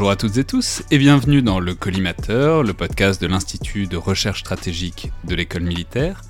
[0.00, 3.98] Bonjour à toutes et tous et bienvenue dans le Collimateur, le podcast de l'Institut de
[3.98, 6.22] recherche stratégique de l'école militaire,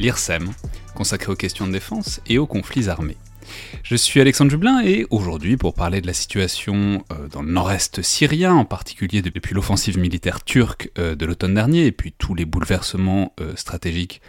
[0.00, 0.50] l'IRSEM,
[0.96, 3.16] consacré aux questions de défense et aux conflits armés.
[3.84, 8.02] Je suis Alexandre Jublin et aujourd'hui pour parler de la situation euh, dans le nord-est
[8.02, 12.44] syrien, en particulier depuis l'offensive militaire turque euh, de l'automne dernier et puis tous les
[12.44, 14.20] bouleversements euh, stratégiques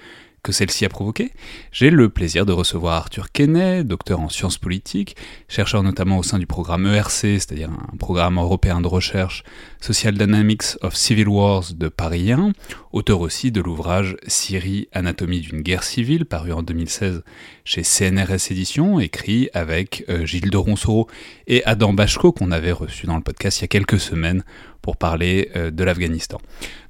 [0.43, 1.31] que celle-ci a provoqué,
[1.71, 5.15] j'ai le plaisir de recevoir Arthur Kenney, docteur en sciences politiques,
[5.47, 9.45] chercheur notamment au sein du programme ERC, c'est-à-dire un programme européen de recherche
[9.79, 12.51] Social Dynamics of Civil Wars de Paris 1,
[12.91, 17.23] auteur aussi de l'ouvrage Syrie, anatomie d'une guerre civile, paru en 2016
[17.63, 21.07] chez CNRS Éditions, écrit avec euh, Gilles de Ronsoro
[21.47, 24.43] et Adam Bachko, qu'on avait reçu dans le podcast il y a quelques semaines
[24.81, 26.39] pour parler euh, de l'Afghanistan.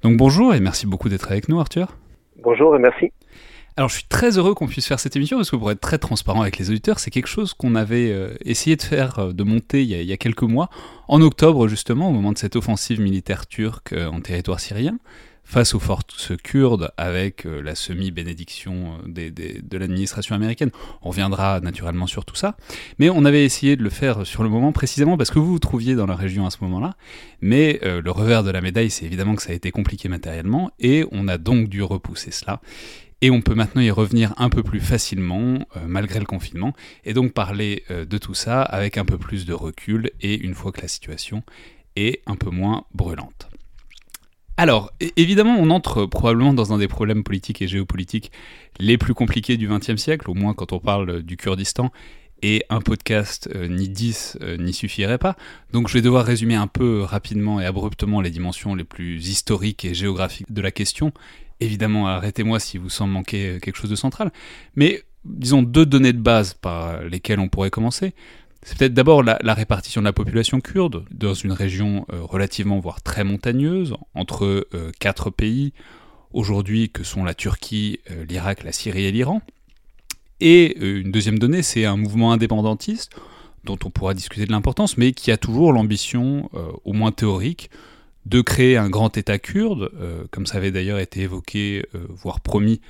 [0.01, 1.95] Donc bonjour et merci beaucoup d'être avec nous Arthur.
[2.42, 3.12] Bonjour et merci.
[3.76, 5.98] Alors je suis très heureux qu'on puisse faire cette émission parce que pour être très
[5.98, 9.44] transparent avec les auditeurs, c'est quelque chose qu'on avait euh, essayé de faire, euh, de
[9.44, 10.70] monter il y, a, quelques mois,
[11.08, 14.99] en octobre justement, au moment de cette offensive militaire turque euh, en territoire syrien,
[15.53, 20.71] face aux forces kurdes avec la semi-bénédiction de l'administration américaine.
[21.03, 22.58] On reviendra naturellement sur tout ça,
[22.97, 25.59] mais on avait essayé de le faire sur le moment précisément parce que vous vous
[25.59, 26.95] trouviez dans la région à ce moment-là,
[27.42, 31.05] mais le revers de la médaille, c'est évidemment que ça a été compliqué matériellement, et
[31.11, 32.59] on a donc dû repousser cela.
[33.21, 36.73] Et on peut maintenant y revenir un peu plus facilement, euh, malgré le confinement,
[37.05, 40.55] et donc parler euh, de tout ça avec un peu plus de recul, et une
[40.55, 41.42] fois que la situation
[41.95, 43.52] est un peu moins brûlante.
[44.58, 48.31] Alors, évidemment, on entre probablement dans un des problèmes politiques et géopolitiques
[48.80, 51.91] les plus compliqués du XXe siècle, au moins quand on parle du Kurdistan,
[52.43, 55.37] et un podcast euh, ni 10 n'y suffirait pas.
[55.71, 59.86] Donc je vais devoir résumer un peu rapidement et abruptement les dimensions les plus historiques
[59.86, 61.13] et géographiques de la question,
[61.63, 64.31] Évidemment, arrêtez-moi si vous semble manquer quelque chose de central.
[64.75, 68.13] Mais disons deux données de base par lesquelles on pourrait commencer.
[68.63, 73.01] C'est peut-être d'abord la, répartition de la population kurde dans une région euh, relativement, voire
[73.01, 75.73] très montagneuse, entre euh, quatre pays
[76.31, 79.41] aujourd'hui que sont la Turquie, euh, l'Irak, la Syrie et l'Iran.
[80.39, 83.11] Et une deuxième donnée, c'est un mouvement indépendantiste
[83.63, 86.49] dont on pourra discuter de l'importance, mais qui a toujours l'ambition,
[86.83, 87.69] au moins théorique,
[88.25, 89.89] de créer un grand État kurde,
[90.31, 92.81] comme ça avait d'ailleurs été évoqué, voire promis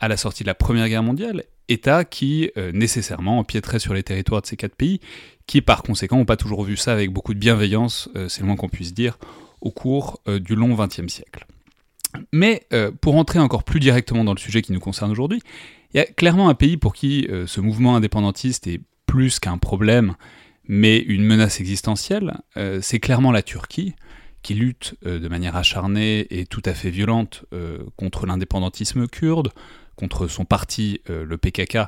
[0.00, 4.02] à la sortie de la Première Guerre mondiale, État qui euh, nécessairement empiéterait sur les
[4.02, 5.00] territoires de ces quatre pays,
[5.46, 8.56] qui par conséquent n'ont pas toujours vu ça avec beaucoup de bienveillance, c'est le moins
[8.56, 9.16] qu'on puisse dire,
[9.60, 11.46] au cours du long XXe siècle.
[12.32, 12.66] Mais
[13.00, 15.40] pour entrer encore plus directement dans le sujet qui nous concerne aujourd'hui,
[15.94, 20.16] il y a clairement un pays pour qui ce mouvement indépendantiste est plus qu'un problème,
[20.66, 22.40] mais une menace existentielle,
[22.80, 23.94] c'est clairement la Turquie,
[24.46, 29.48] qui lutte euh, de manière acharnée et tout à fait violente euh, contre l'indépendantisme kurde,
[29.96, 31.78] contre son parti, euh, le PKK,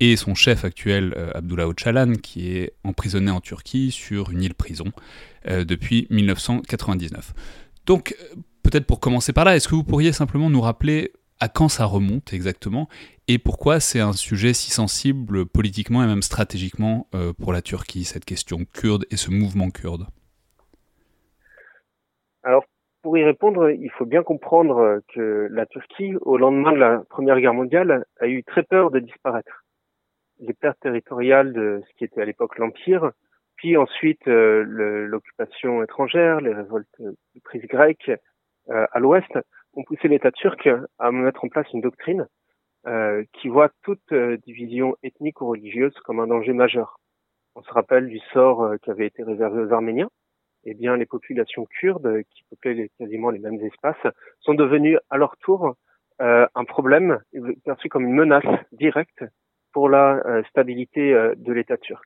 [0.00, 4.86] et son chef actuel, Abdullah Öcalan, qui est emprisonné en Turquie sur une île prison
[5.46, 7.32] depuis 1999.
[7.86, 8.16] Donc,
[8.64, 11.84] peut-être pour commencer par là, est-ce que vous pourriez simplement nous rappeler à quand ça
[11.84, 12.88] remonte exactement
[13.28, 18.24] et pourquoi c'est un sujet si sensible politiquement et même stratégiquement pour la Turquie, cette
[18.24, 20.08] question kurde et ce mouvement kurde?
[22.42, 22.64] Alors,
[23.04, 27.38] pour y répondre, il faut bien comprendre que la Turquie, au lendemain de la Première
[27.38, 29.62] Guerre mondiale, a eu très peur de disparaître.
[30.40, 33.12] Les pertes territoriales de ce qui était à l'époque l'Empire,
[33.56, 34.64] puis ensuite euh,
[35.06, 37.02] l'occupation étrangère, les révoltes
[37.44, 38.10] prises grecques
[38.70, 39.38] euh, à l'ouest,
[39.74, 40.66] ont poussé l'État turc
[40.98, 42.26] à mettre en place une doctrine
[42.86, 44.14] euh, qui voit toute
[44.46, 46.98] division ethnique ou religieuse comme un danger majeur.
[47.54, 50.08] On se rappelle du sort qui avait été réservé aux Arméniens,
[50.66, 55.36] eh bien, les populations kurdes, qui peuplaient quasiment les mêmes espaces, sont devenues à leur
[55.38, 55.74] tour
[56.20, 57.20] euh, un problème
[57.64, 59.24] perçu comme une menace directe
[59.72, 62.04] pour la stabilité de l'État turc.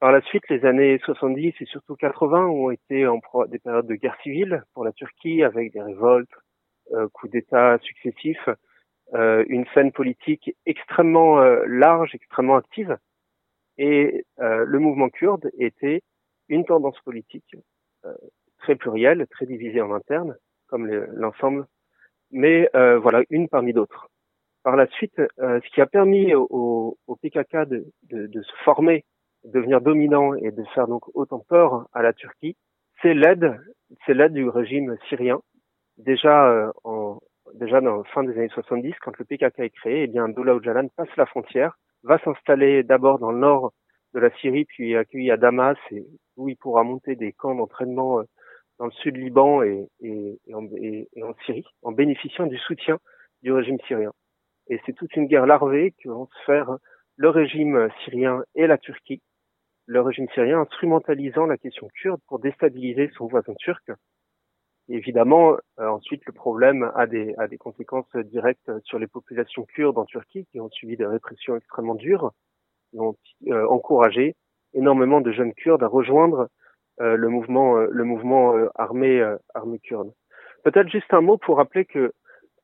[0.00, 3.94] Par la suite, les années 70 et surtout 80 ont été en des périodes de
[3.94, 6.28] guerre civile pour la Turquie avec des révoltes,
[7.14, 8.50] coups d'État successifs,
[9.14, 12.98] une scène politique extrêmement large, extrêmement active.
[13.78, 16.02] Et le mouvement kurde était
[16.48, 17.56] une tendance politique
[18.58, 20.36] très plurielle, très divisée en interne,
[20.68, 21.66] comme l'ensemble,
[22.30, 24.08] mais euh, voilà, une parmi d'autres.
[24.62, 28.52] Par la suite, euh, ce qui a permis au, au PKK de, de, de, se
[28.64, 29.04] former,
[29.44, 32.56] de devenir dominant et de faire donc autant peur à la Turquie,
[33.02, 33.60] c'est l'aide,
[34.06, 35.40] c'est l'aide du régime syrien.
[35.98, 37.20] Déjà euh, en
[37.52, 40.88] déjà dans fin des années 70, quand le PKK est créé, eh bien Abdullah Öcalan
[40.96, 43.72] passe la frontière, va s'installer d'abord dans le nord
[44.14, 46.06] de la Syrie, puis accueilli à Damas, et
[46.36, 48.22] où il pourra monter des camps d'entraînement
[48.78, 49.88] dans le sud Liban et,
[50.52, 52.98] en, Syrie, en bénéficiant du soutien
[53.42, 54.12] du régime syrien.
[54.68, 56.78] Et c'est toute une guerre larvée que vont se faire
[57.16, 59.20] le régime syrien et la Turquie,
[59.86, 63.90] le régime syrien instrumentalisant la question kurde pour déstabiliser son voisin turc.
[64.88, 70.46] évidemment, euh, ensuite, le problème a des conséquences directes sur les populations kurdes en Turquie
[70.50, 72.32] qui ont subi des répressions extrêmement dures,
[72.98, 73.16] ont
[73.48, 74.34] euh, encouragé
[74.72, 76.48] énormément de jeunes kurdes à rejoindre
[77.00, 79.22] euh, le mouvement, euh, le mouvement armé,
[79.54, 80.12] armé kurde.
[80.62, 82.12] Peut-être juste un mot pour rappeler que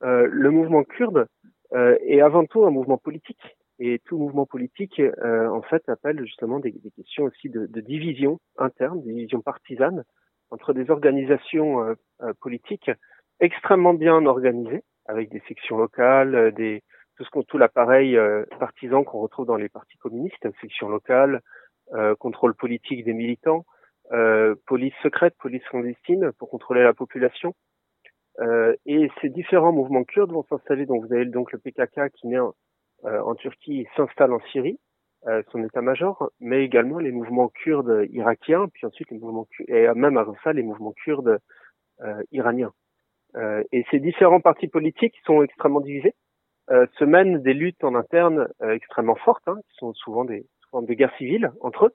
[0.03, 1.27] le mouvement kurde
[1.73, 3.43] est avant tout un mouvement politique.
[3.79, 8.39] Et tout mouvement politique, en fait, appelle justement des, des questions aussi de, de, division
[8.57, 10.05] interne, division partisane
[10.51, 11.95] entre des organisations
[12.41, 12.91] politiques
[13.41, 16.83] extrêmement bien organisées, avec des sections locales, des
[17.21, 18.19] tout ce qu'on tout l'appareil
[18.59, 21.43] partisan qu'on retrouve dans les partis communistes, sections locales,
[22.19, 23.67] contrôle politique des militants,
[24.13, 27.55] euh, police secrète, police clandestine pour contrôler la population.
[28.41, 30.87] Euh, et ces différents mouvements kurdes vont s'installer.
[30.87, 32.55] Donc vous avez donc le PKK qui naît en,
[33.05, 34.79] euh, en Turquie et s'installe en Syrie,
[35.53, 40.35] son état-major, mais également les mouvements kurdes irakiens, puis ensuite les mouvements et même avant
[40.43, 41.41] ça les mouvements kurdes
[42.33, 42.73] iraniens.
[43.71, 46.15] et ces différents partis politiques sont extrêmement divisés,
[46.71, 50.95] se mènent des luttes en interne extrêmement fortes, hein, qui sont souvent des formes de
[50.95, 51.95] guerres civiles entre eux.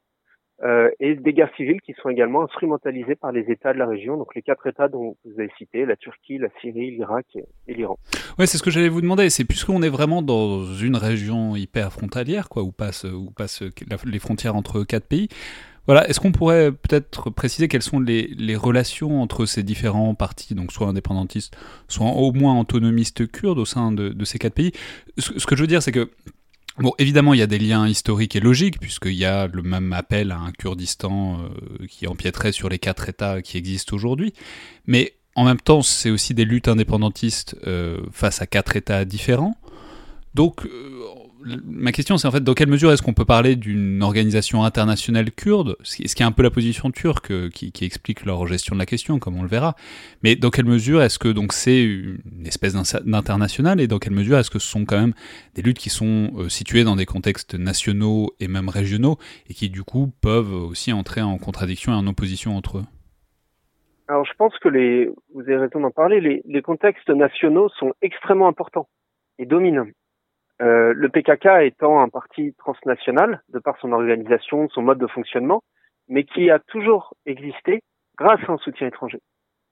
[0.64, 4.16] Euh, et des guerres civiles qui sont également instrumentalisées par les États de la région,
[4.16, 7.26] donc les quatre États dont vous avez cité, la Turquie, la Syrie, l'Irak
[7.68, 7.98] et, l'Iran.
[8.40, 9.30] Ouais, c'est ce que j'allais vous demander.
[9.30, 13.64] C'est puisqu'on est vraiment dans une région hyper frontalière, quoi, où passent où passent
[14.06, 15.28] les frontières entre quatre pays.
[15.88, 20.72] Voilà, est-ce qu'on pourrait peut-être préciser quelles sont les, relations entre ces différents partis, donc
[20.72, 21.56] soit indépendantistes,
[21.88, 24.72] soit au moins autonomistes kurdes au sein de, ces quatre pays?
[25.18, 26.10] Ce, ce, que je veux dire, c'est que
[26.78, 29.94] Bon, évidemment, il y a des liens historiques et logiques, puisqu'il y a le même
[29.94, 34.34] appel à un Kurdistan euh, qui empiéterait sur les quatre États qui existent aujourd'hui.
[34.86, 39.56] Mais en même temps, c'est aussi des luttes indépendantistes euh, face à quatre États différents.
[40.34, 41.00] Donc, euh,
[41.66, 45.32] ma question, c'est en fait dans quelle mesure est-ce qu'on peut parler d'une organisation internationale
[45.32, 48.80] kurde, ce qui est un peu la position turque euh, qui, explique leur gestion de
[48.80, 49.76] la question, comme on le verra.
[50.24, 52.74] Mais dans quelle mesure est-ce que donc c'est une espèce
[53.06, 55.14] d'international et dans quelle mesure est-ce que ce sont quand même
[55.54, 59.18] des luttes qui sont euh, situées dans des contextes nationaux et même régionaux
[59.50, 62.86] et qui du coup peuvent aussi entrer en contradiction et en opposition entre eux?
[64.08, 67.94] Alors je pense que les, vous avez raison d'en parler, les, les contextes nationaux sont
[68.02, 68.88] extrêmement importants
[69.40, 69.88] et dominants.
[70.62, 75.64] Euh, le PKK étant un parti transnational, de par son organisation, son mode de fonctionnement,
[76.08, 77.82] mais qui a toujours existé
[78.18, 79.20] grâce à un soutien étranger.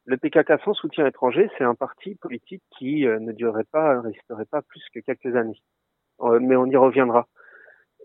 [0.06, 4.46] Le PKK sans soutien étranger, c'est un parti politique qui euh, ne durerait pas, resterait
[4.46, 5.62] pas plus que quelques années.
[6.22, 7.28] Euh, mais on y reviendra.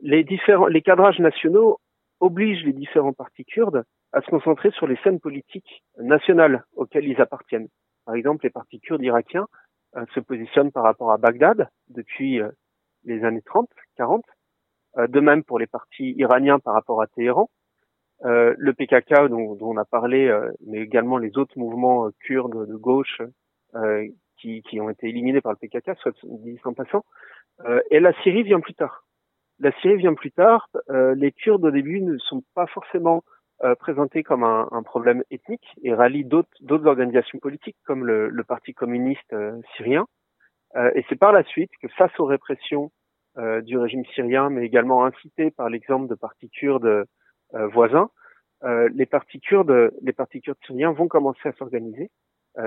[0.01, 1.79] Les différents, les cadrages nationaux
[2.21, 7.21] obligent les différents partis kurdes à se concentrer sur les scènes politiques nationales auxquelles ils
[7.21, 7.69] appartiennent.
[8.07, 9.47] Par exemple, les partis kurdes irakiens
[10.15, 12.41] se positionnent par rapport à Bagdad depuis
[13.09, 14.25] les années 30, 40.
[14.97, 17.51] Euh, de même pour les partis iraniens par rapport à Téhéran.
[18.25, 22.67] Euh, le PKK dont, dont, on a parlé, euh, mais également les autres mouvements kurdes
[22.67, 23.23] de gauche
[24.39, 27.05] qui, qui, ont été éliminés par le PKK, soit dit en passant.
[27.91, 29.05] et la Syrie vient plus tard.
[29.59, 30.69] La Syrie vient plus tard.
[30.89, 33.23] les Kurdes au début ne sont pas forcément
[33.79, 38.73] présentés comme un, un, problème ethnique et rallient d'autres organisations politiques comme le, le Parti
[38.73, 39.35] communiste
[39.77, 40.07] syrien.
[40.77, 42.91] Euh, et c'est par la suite que face aux répressions euh,
[43.63, 47.05] du régime syrien, mais également incité par l'exemple de partis kurdes
[47.55, 48.11] euh, voisins,
[48.93, 52.11] les partis kurdes, les partis kurdes syriens vont commencer à s'organiser.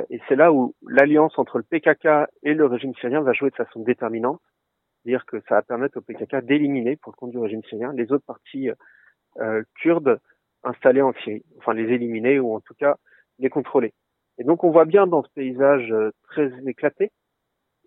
[0.09, 3.55] et c'est là où l'alliance entre le PKK et le régime syrien va jouer de
[3.55, 4.41] façon déterminante.
[5.03, 8.09] C'est-à-dire que ça va permettre au PKK d'éliminer, pour le compte du régime syrien, les
[8.13, 8.69] autres partis
[9.81, 10.21] kurdes
[10.63, 11.43] installés en Syrie.
[11.57, 12.95] Enfin, les éliminer ou en tout cas
[13.39, 13.93] les contrôler.
[14.37, 15.93] Et donc on voit bien dans ce paysage
[16.29, 17.11] très éclaté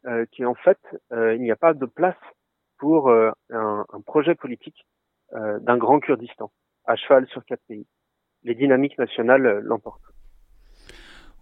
[0.07, 0.79] euh, qui en fait,
[1.13, 2.15] euh, il n'y a pas de place
[2.85, 4.87] pour un, un, projet politique
[5.33, 6.53] d'un grand Kurdistan,
[6.85, 7.87] à cheval sur quatre pays.
[8.43, 10.13] Les dynamiques nationales l'emportent.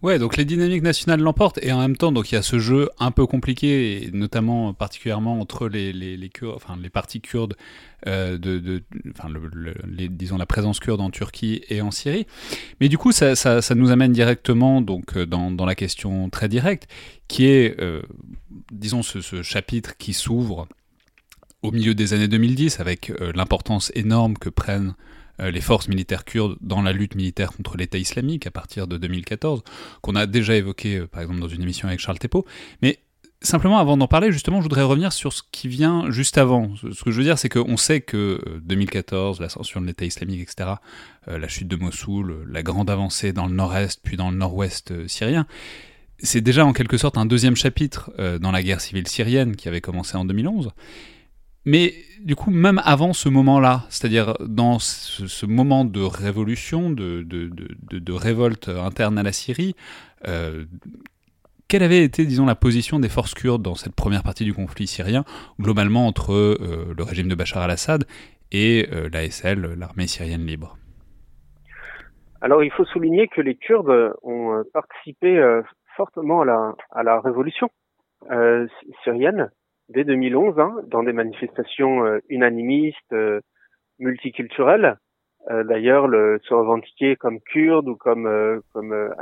[0.03, 2.59] Ouais, donc les dynamiques nationales l'emportent et en même temps, donc il y a ce
[2.59, 7.55] jeu un peu compliqué, notamment particulièrement entre les les, les Kurdes, enfin les partis kurdes
[8.07, 9.29] euh, de, de, enfin
[10.09, 12.27] disons la présence kurde en Turquie et en Syrie.
[12.81, 16.49] Mais du coup, ça, ça, nous amène directement donc euh, dans, dans la question très
[16.49, 16.89] directe,
[17.29, 18.01] qui est, euh,
[18.71, 20.67] disons, ce chapitre qui s'ouvre
[21.63, 24.93] au milieu des années 2010 avec euh, l'importance énorme que prennent
[25.39, 28.97] euh, les forces militaires kurdes dans la lutte militaire contre l'État islamique à partir de
[28.97, 29.63] 2014,
[30.01, 32.45] qu'on a déjà évoqué euh, par exemple dans une émission avec Charles Tepo.
[32.83, 32.99] Mais
[33.41, 36.75] simplement avant d'en parler, justement, je voudrais revenir sur ce qui vient juste avant.
[36.75, 40.41] Ce que je veux dire, c'est qu'on sait que 2014, euh, l'ascension de l'État islamique,
[40.41, 40.69] etc.,
[41.25, 45.47] la chute de Mossoul, la grande avancée dans le nord-est puis dans le nord-ouest syrien,
[46.19, 49.79] c'est déjà en quelque sorte un deuxième chapitre dans la guerre civile syrienne qui avait
[49.79, 50.71] commencé en 2011.
[51.65, 58.69] Mais du coup, même avant ce moment-là, c'est-à-dire dans ce, moment de révolution, de, révolte
[58.69, 59.75] interne à la Syrie,
[60.27, 60.65] euh,
[61.67, 64.87] quelle avait été, disons, la position des forces kurdes dans cette première partie du conflit
[64.87, 65.23] syrien,
[65.59, 68.05] globalement entre euh, le régime de Bachar al-Assad
[68.51, 70.77] et euh, l'ASL, l'armée syrienne libre?
[72.41, 75.41] Alors, il faut souligner que les Kurdes ont participé
[75.95, 77.69] fortement à la révolution
[79.05, 79.49] syrienne
[79.93, 83.39] dès 2011 hein, dans des manifestations euh, unanimistes, euh,
[83.99, 84.97] multiculturelles.
[85.51, 89.13] Euh, d'ailleurs, se revendiquer comme kurde ou comme comme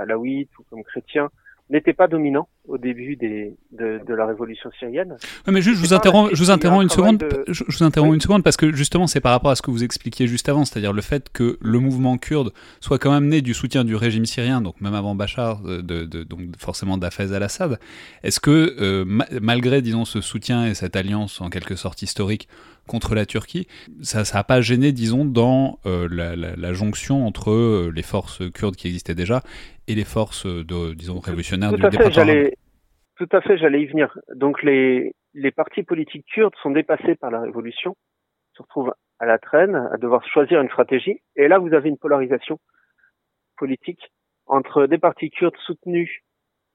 [0.59, 1.29] ou comme chrétien
[1.71, 5.15] n'était pas dominant au début des, de, de la révolution syrienne.
[5.47, 7.23] mais juste, je vous interromps, je vous interromps une seconde.
[7.47, 9.83] Je, vous interromps une seconde parce que justement, c'est par rapport à ce que vous
[9.83, 13.53] expliquiez juste avant, c'est-à-dire le fait que le mouvement kurde soit quand même né du
[13.53, 17.79] soutien du régime syrien, donc même avant Bachar, de, de donc forcément d'Afez al-Assad.
[18.23, 19.05] Est-ce que euh,
[19.41, 22.47] malgré, disons, ce soutien et cette alliance en quelque sorte historique
[22.91, 23.67] contre la Turquie,
[24.01, 28.43] ça n'a pas gêné, disons, dans euh, la, la, la, jonction entre euh, les forces
[28.51, 29.39] kurdes qui existaient déjà
[29.87, 32.49] et les forces, de, disons, révolutionnaires tout du département
[33.15, 34.17] Tout à fait, j'allais y venir.
[34.35, 37.95] Donc les, les partis politiques kurdes sont dépassés par la révolution,
[38.57, 41.21] se retrouvent à la traîne, à devoir choisir une stratégie.
[41.37, 42.59] Et là, vous avez une polarisation
[43.57, 44.11] politique
[44.47, 46.11] entre des partis kurdes soutenus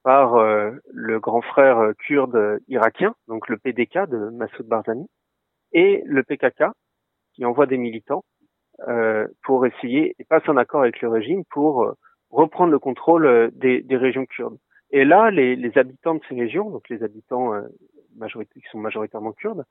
[0.01, 5.07] par euh, le grand frère kurde irakien, donc le PDK de Massoud Barzani,
[5.73, 6.65] et le PKK
[7.33, 8.23] qui envoie des militants
[8.87, 11.93] euh, pour essayer et passe un accord avec le régime pour euh,
[12.29, 14.57] reprendre le contrôle euh, des, des, régions kurdes.
[14.91, 17.67] Et là, les, les, habitants de ces régions, donc les habitants euh,
[18.53, 19.63] qui sont majoritairement kurdes,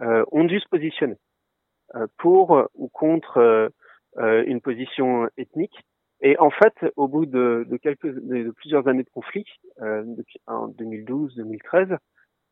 [0.00, 1.16] euh, ont dû se positionner
[2.18, 3.72] pour ou contre
[4.18, 5.80] une position ethnique.
[6.20, 9.46] Et en fait, au bout de, de quelques, de, plusieurs années de conflit,
[9.80, 11.96] depuis en 2012, 2013,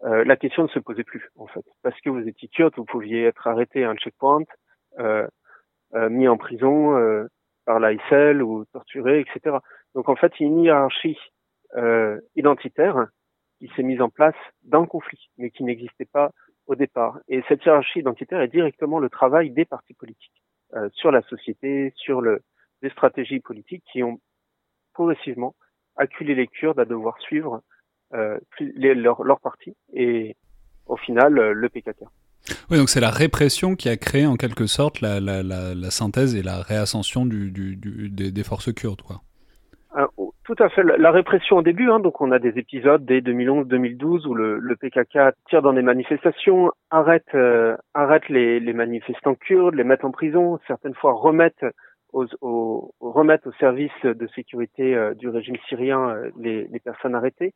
[0.04, 2.84] euh, la question ne se posait plus en fait, parce que vous étiez kurde, vous
[2.84, 4.44] pouviez être arrêté à un checkpoint,
[4.98, 5.26] euh,
[5.94, 7.26] euh, mis en prison euh,
[7.64, 9.56] par l'AISL ou torturé, etc.
[9.94, 11.18] Donc en fait, il y a une hiérarchie
[11.76, 13.06] euh, identitaire
[13.58, 14.34] qui s'est mise en place
[14.64, 16.32] dans le conflit, mais qui n'existait pas
[16.66, 17.18] au départ.
[17.28, 20.42] Et cette hiérarchie identitaire est directement le travail des partis politiques
[20.94, 22.42] sur la société, sur le,
[22.82, 24.18] des stratégies politiques qui ont
[24.92, 25.54] progressivement
[25.96, 27.62] acculé les Kurdes à devoir suivre
[28.60, 30.36] les, leur, leur parti et
[30.86, 32.04] au final euh, le PKK.
[32.70, 35.90] Oui, donc c'est la répression qui a créé en quelque sorte la, la, la, la
[35.90, 39.16] synthèse et la réascension du, du, du, des, des, forces kurdes, quoi.
[39.96, 40.06] Euh,
[40.44, 40.84] tout à fait.
[40.84, 44.76] La répression au début, hein, donc on a des épisodes dès 2011-2012 où le, le,
[44.76, 50.12] PKK tire dans des manifestations, arrête, euh, arrête les, les, manifestants kurdes, les met en
[50.12, 51.64] prison, certaines fois remettent
[52.12, 57.14] aux, aux, remettent au service de sécurité euh, du régime syrien euh, les, les, personnes
[57.14, 57.54] arrêtées.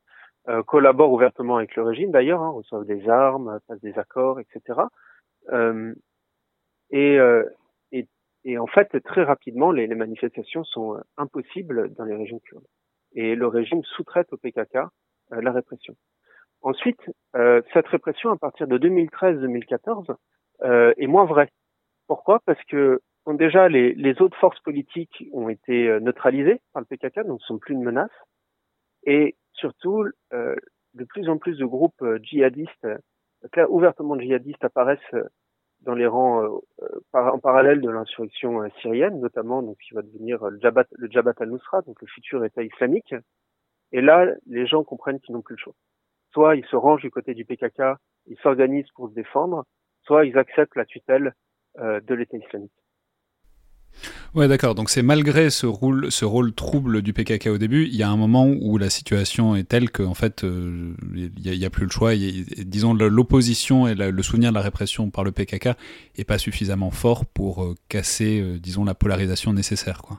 [0.49, 4.81] Euh, collaborent ouvertement avec le régime d'ailleurs, hein, reçoivent des armes, passent des accords, etc.
[5.53, 5.95] Euh,
[6.91, 7.45] et, euh,
[7.93, 8.07] et,
[8.45, 12.67] et, en fait, très rapidement, les, les, manifestations sont euh, impossibles dans les régions kurdes.
[13.15, 15.95] Et le régime sous-traite au PKK euh, la répression.
[16.63, 17.01] Ensuite,
[17.73, 20.15] cette répression, à partir de 2013-2014,
[20.63, 21.49] est moins vraie.
[22.07, 22.41] Pourquoi?
[22.45, 27.27] Parce que bon, déjà, les, les, autres forces politiques ont été neutralisées par le PKK,
[27.27, 28.11] donc ne sont plus une menace.
[29.05, 30.55] Et surtout, euh,
[30.95, 35.15] de plus en plus de groupes euh, djihadistes, euh, ouvertement djihadistes, apparaissent
[35.81, 36.61] dans les rangs
[37.15, 41.81] en parallèle de l'insurrection syrienne, notamment donc qui va devenir le Jabhat, le Jabhat al-Nusra,
[41.83, 43.15] donc le futur État islamique.
[43.93, 45.73] Et là, les gens comprennent qu'ils n'ont plus le choix.
[46.33, 49.65] Soit ils se rangent du côté du PKK, ils s'organisent pour se défendre,
[50.03, 51.33] soit ils acceptent la tutelle
[51.79, 52.75] de l'État islamique.
[54.35, 54.75] Ouais, d'accord.
[54.75, 58.47] Donc c'est malgré ce rôle, trouble du PKK au début, il y a un moment
[58.47, 62.13] où la situation est telle qu'en fait, euh, il n'y a, plus le choix.
[62.15, 65.71] disons, l'opposition et le souvenir de la répression par le PKK
[66.17, 70.19] est pas suffisamment fort pour euh, casser, euh, disons, la polarisation nécessaire, quoi.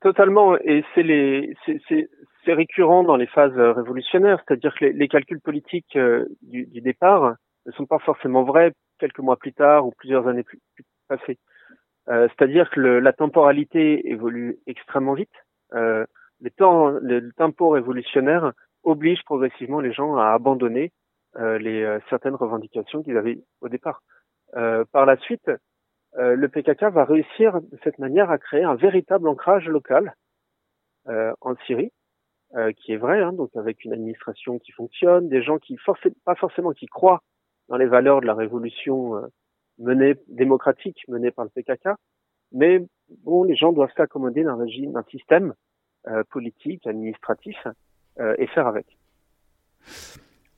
[0.00, 0.58] Totalement.
[0.58, 5.96] Et c'est récurrent dans les phases révolutionnaires, c'est-à-dire que les, calculs politiques
[6.42, 10.60] du, départ ne sont pas forcément vrais quelques mois plus tard ou plusieurs années plus
[11.08, 11.38] passées.
[12.08, 15.32] Euh, c'est-à-dire que le, la temporalité évolue extrêmement vite.
[15.72, 16.04] Euh,
[16.40, 20.92] le, temps, le, tempo révolutionnaire oblige progressivement les gens à abandonner
[21.36, 24.02] euh, les, euh, certaines revendications qu'ils avaient au départ.
[24.56, 25.50] Euh, par la suite,
[26.16, 30.14] le PKK va réussir de cette manière à créer un véritable ancrage local
[31.08, 31.90] en Syrie,
[32.76, 36.36] qui est vrai, hein, donc avec une administration qui fonctionne, des gens qui forcément pas
[36.36, 37.20] forcément qui croient
[37.68, 39.24] dans les valeurs de la révolution
[39.78, 41.90] menée démocratique menée par le PKK,
[42.52, 42.84] mais
[43.24, 45.54] bon, les gens doivent s'accommoder d'un régime, d'un système
[46.06, 47.56] euh, politique, administratif,
[48.20, 48.86] euh, et faire avec.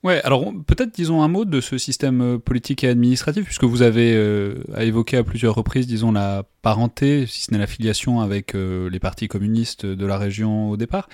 [0.02, 3.82] Ouais, alors peut-être disons un mot de ce système euh, politique et administratif, puisque vous
[3.82, 8.90] avez euh, évoqué à plusieurs reprises, disons, la parenté, si ce n'est l'affiliation avec euh,
[8.90, 11.08] les partis communistes de la région au départ.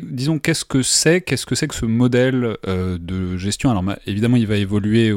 [0.00, 3.70] disons, qu'est-ce que c'est Qu'est-ce que c'est que ce modèle euh, de gestion?
[3.70, 5.12] Alors évidemment, il va évoluer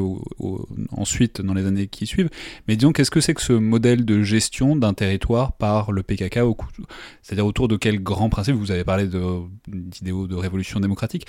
[0.92, 2.30] ensuite dans les années qui suivent,
[2.68, 6.40] mais disons, qu'est-ce que c'est que ce modèle de gestion d'un territoire par le PKK
[7.22, 8.56] C'est-à-dire autour de quel grand principe?
[8.56, 11.28] Vous avez parlé d'idéaux de, révolution démocratique.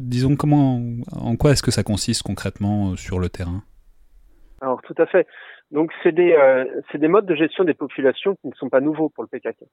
[0.00, 3.62] disons, comment, en quoi est-ce que ça consiste concrètement euh, sur le terrain?
[4.62, 5.28] Alors tout à fait.
[5.72, 6.64] Donc c'est des, euh,
[6.94, 9.64] des modes de gestion des populations qui ne sont pas nouveaux pour le PKK.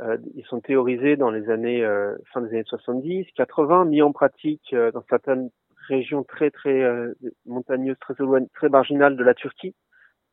[0.00, 4.12] Euh, ils sont théorisés dans les années euh, fin des années 70, 80, mis en
[4.12, 5.48] pratique euh, dans certaines
[5.88, 7.14] régions très très euh,
[7.46, 8.14] montagneuses, très
[8.54, 9.74] très marginales de la Turquie,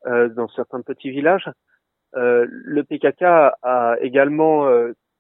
[0.05, 1.50] dans certains petits villages.
[2.13, 3.24] le PKK
[3.63, 4.69] a également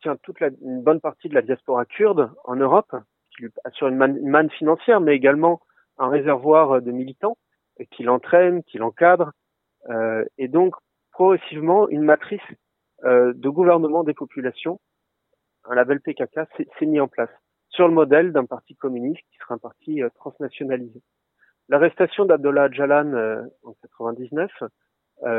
[0.03, 2.95] tient toute la, une bonne partie de la diaspora kurde en Europe,
[3.31, 5.59] qui lui assure une manne, financière, mais également
[5.97, 7.35] un réservoir de militants
[7.89, 9.44] qui l'entraînent, qui l'encadrent, euh,
[10.37, 10.75] et donc
[11.15, 12.41] progressivement une matrice
[13.05, 14.79] euh, de gouvernement des populations,
[15.65, 16.41] un label PKK,
[16.77, 17.29] s'est mis en place
[17.69, 21.01] sur le modèle d'un parti communiste qui sera un parti euh, transnationalisé.
[21.69, 24.51] L'arrestation d'Abdullah Jalan en 99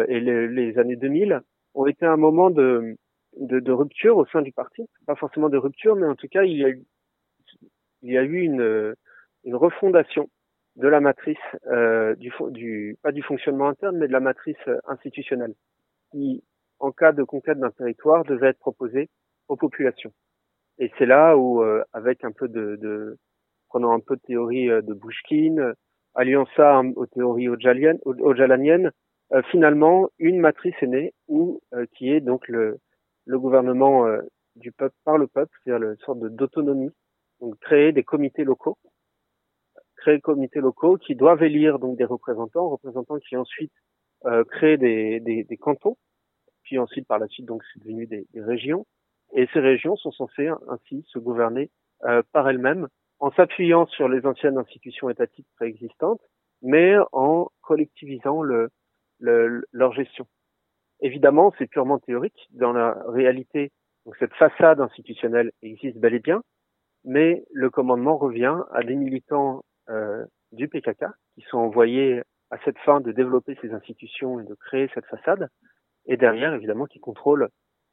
[0.09, 1.41] et les, les, années 2000
[1.75, 2.97] ont été un moment de,
[3.39, 4.89] de, de, rupture au sein du parti.
[5.07, 6.83] Pas forcément de rupture, mais en tout cas, il y a eu,
[8.03, 8.97] il y a eu une,
[9.45, 10.29] une refondation
[10.77, 14.79] de la matrice euh, du, du pas du fonctionnement interne, mais de la matrice euh,
[14.87, 15.55] institutionnelle,
[16.11, 16.45] qui,
[16.79, 19.09] en cas de conquête d'un territoire, devait être proposée
[19.49, 20.13] aux populations.
[20.79, 23.17] Et c'est là où, euh, avec un peu de, de,
[23.69, 25.73] prenant un peu de théorie de Bushkin,
[26.15, 28.91] alliant ça aux théories ojalaniennes,
[29.51, 31.61] finalement, une matrice est née, où
[31.95, 32.79] qui est donc le,
[33.25, 34.07] le gouvernement
[34.55, 36.93] du peuple par le peuple, c'est-à-dire une sorte d'autonomie,
[37.41, 38.79] donc créer des comités locaux
[40.07, 43.73] créer comités locaux qui doivent élire donc des représentants, représentants qui ensuite
[44.25, 45.97] euh, créent des, cantons,
[46.63, 48.87] puis ensuite par la suite donc c'est devenu des, régions.
[49.33, 51.71] Et ces régions sont censées ainsi se gouverner
[52.05, 52.87] euh, par elles-mêmes
[53.19, 56.21] en s'appuyant sur les anciennes institutions étatiques préexistantes,
[56.63, 58.69] mais en collectivisant le,
[59.19, 60.27] le, leur gestion.
[61.01, 62.47] Évidemment, c'est purement théorique.
[62.51, 63.73] Dans la réalité,
[64.21, 66.43] cette façade institutionnelle existe bel et bien,
[67.05, 69.65] mais le commandement revient à des militants
[70.53, 74.89] du PKK qui sont envoyés à cette fin de développer ces institutions et de créer
[74.95, 75.49] cette façade,
[76.07, 77.49] et derrière, évidemment, qui contrôlent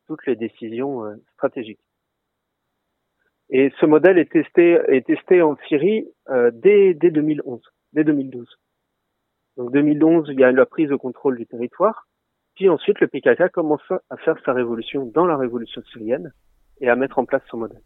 [0.07, 1.79] toutes les décisions euh, stratégiques.
[3.49, 7.61] Et ce modèle est testé, est testé en Syrie euh, dès, dès 2011,
[7.93, 8.47] dès 2012.
[9.57, 12.07] Donc 2011, il y a la prise de contrôle du territoire,
[12.55, 16.31] puis ensuite le PKK commence à faire sa révolution dans la révolution syrienne
[16.79, 17.81] et à mettre en place son modèle.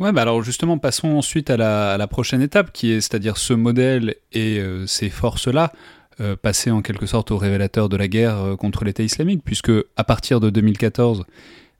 [0.00, 4.14] Ouais, bah alors justement, passons ensuite à la, prochaine étape, qui est, c'est-à-dire ce modèle
[4.32, 5.72] et euh, ces forces-là,
[6.20, 9.72] euh, passer en quelque sorte au révélateur de la guerre euh, contre l'État islamique, puisque
[9.96, 11.24] à partir de 2014,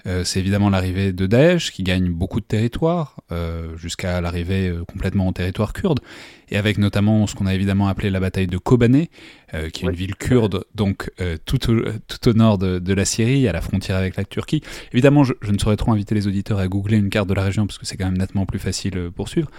[0.07, 4.85] euh, c'est évidemment l'arrivée de Daesh qui gagne beaucoup de territoire, euh, jusqu'à l'arrivée euh,
[4.85, 5.99] complètement en territoire kurde,
[6.51, 9.11] et avec notamment ce qu'on a évidemment appelé la bataille de Kobané,
[9.73, 11.11] qui est une ville kurde, donc
[11.45, 14.63] tout, au, tout au nord de, la Syrie, à la frontière avec la Turquie.
[14.93, 17.67] Évidemment, je, ne saurais trop inviter les auditeurs à googler une carte de la région,
[17.67, 19.51] parce que c'est quand même nettement plus facile pour suivre.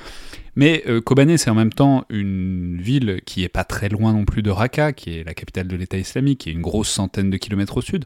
[0.56, 4.42] Mais Kobané, c'est en même temps une ville qui est pas très loin non plus
[4.42, 7.38] de Raqqa, qui est la capitale de l'État islamique, qui est une grosse centaine de
[7.38, 8.06] kilomètres au sud.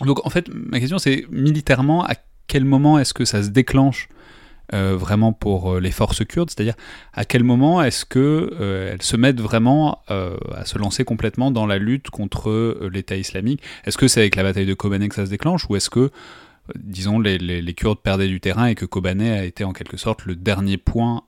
[0.00, 2.14] Donc en fait, ma question c'est militairement, à
[2.46, 4.08] quel moment est-ce que ça se déclenche
[4.70, 6.50] vraiment pour les forces kurdes?
[6.50, 6.74] C'est-à-dire,
[7.14, 12.10] à quel moment est-ce qu'elles se mettent vraiment à se lancer complètement dans la lutte
[12.10, 13.62] contre l'État islamique?
[13.84, 16.10] Est-ce que c'est avec la bataille de Kobané que ça se déclenche ou est-ce que
[16.74, 20.26] disons, les, les, Kurdes perdaient du terrain et que Kobané a été en quelque sorte
[20.26, 21.22] le dernier point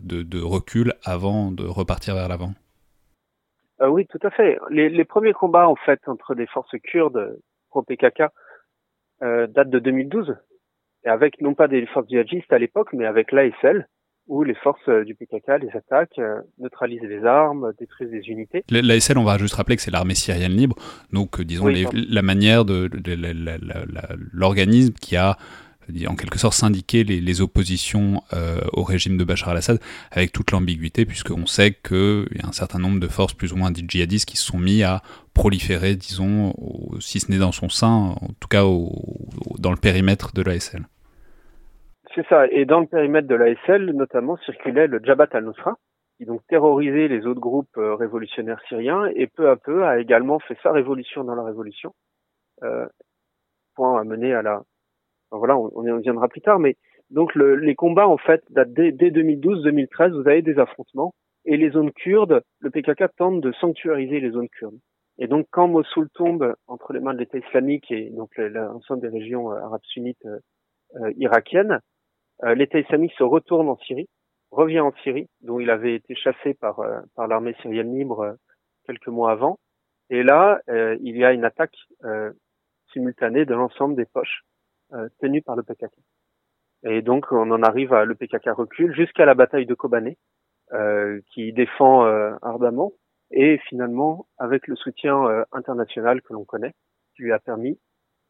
[0.00, 2.52] de, recul avant de repartir vers l'avant?
[3.80, 4.58] Euh, Oui, tout à fait.
[4.70, 7.38] Les, premiers combats, en fait, entre des forces kurdes
[7.70, 8.24] pro-PKK
[9.22, 10.36] euh, datent de 2012,
[11.04, 13.86] et avec non pas des forces djihadistes à l'époque, mais avec l'ASL,
[14.30, 18.64] où les forces euh, du PKK les attaquent, euh, neutralisent les armes, détruisent des unités.
[18.70, 20.76] L'ASL, on va juste rappeler que c'est l'armée syrienne libre,
[21.12, 22.88] donc euh, disons la manière de,
[24.32, 25.36] l'organisme qui a
[26.08, 28.22] en quelque sorte syndiqué les, oppositions
[28.72, 29.78] au régime de Bachar al-Assad
[30.10, 33.56] avec toute l'ambiguïté puisqu'on sait qu'il y a un certain nombre de forces plus ou
[33.56, 35.00] moins djihadistes qui se sont mis à
[35.34, 36.52] proliférer, disons,
[37.00, 38.62] si ce n'est dans son sein, en tout cas
[39.58, 40.86] dans le périmètre de l'ASL.
[42.14, 42.46] C'est ça.
[42.48, 45.76] Et dans le périmètre de l'ASL, notamment, circulait le Jabhat al-Nusra,
[46.16, 50.38] qui donc terrorisait les autres groupes euh, révolutionnaires syriens et peu à peu a également
[50.40, 51.94] fait sa révolution dans la révolution,
[52.62, 52.86] euh,
[53.74, 54.62] point à mener à la.
[55.30, 56.76] Voilà, on, y viendra plus tard, mais
[57.10, 60.12] donc le, les combats en fait datent dès, dès 2012-2013.
[60.12, 61.14] Vous avez des affrontements
[61.44, 64.78] et les zones kurdes, le PKK tente de sanctuariser les zones kurdes.
[65.18, 69.08] Et donc quand Mossoul tombe entre les mains de l'État islamique et donc l'ensemble des
[69.08, 71.80] régions euh, arabes sunnites euh, irakiennes,
[72.44, 74.08] euh, l'État islamique se retourne en Syrie,
[74.50, 78.32] revient en Syrie, dont il avait été chassé par, euh, par l'armée syrienne libre euh,
[78.86, 79.58] quelques mois avant.
[80.08, 81.76] Et là, il y a une attaque
[82.92, 84.42] simultanée de l'ensemble des poches
[85.20, 85.92] tenues par le PKK.
[86.84, 90.16] Et donc, on en arrive à le PKK recule jusqu'à la bataille de Kobané,
[91.32, 92.04] qui défend
[92.42, 92.92] ardemment,
[93.30, 96.72] et finalement, avec le soutien international que l'on connaît,
[97.14, 97.78] qui lui a permis,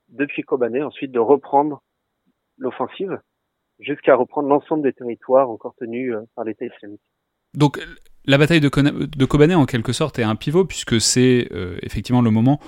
[0.09, 1.83] depuis Kobané, ensuite de reprendre
[2.59, 3.20] l'offensive
[3.81, 7.01] jusqu'à reprendre l'ensemble des territoires encore tenus euh, par l'État islamique.
[7.55, 7.81] Donc
[8.27, 12.31] la bataille de, Kobané en quelque sorte est un pivot puisque c'est euh, effectivement le
[12.31, 12.61] moment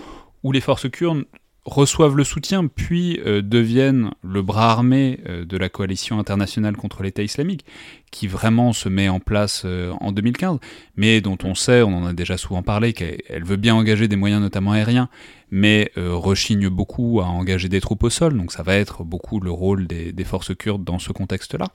[0.42, 1.24] où les forces kurdes
[1.64, 7.04] reçoivent le soutien, puis euh, deviennent le bras armé euh, de la coalition internationale contre
[7.04, 7.64] l'État islamique,
[8.10, 10.58] qui vraiment se met en place euh, en 2015,
[10.96, 14.16] mais dont on sait, on en a déjà souvent parlé, qu'elle veut bien engager des
[14.16, 15.08] moyens notamment aériens,
[15.52, 19.50] mais rechigne beaucoup à engager des troupes au sol, donc ça va être beaucoup le
[19.50, 21.66] rôle des, forces kurdes dans ce contexte-là.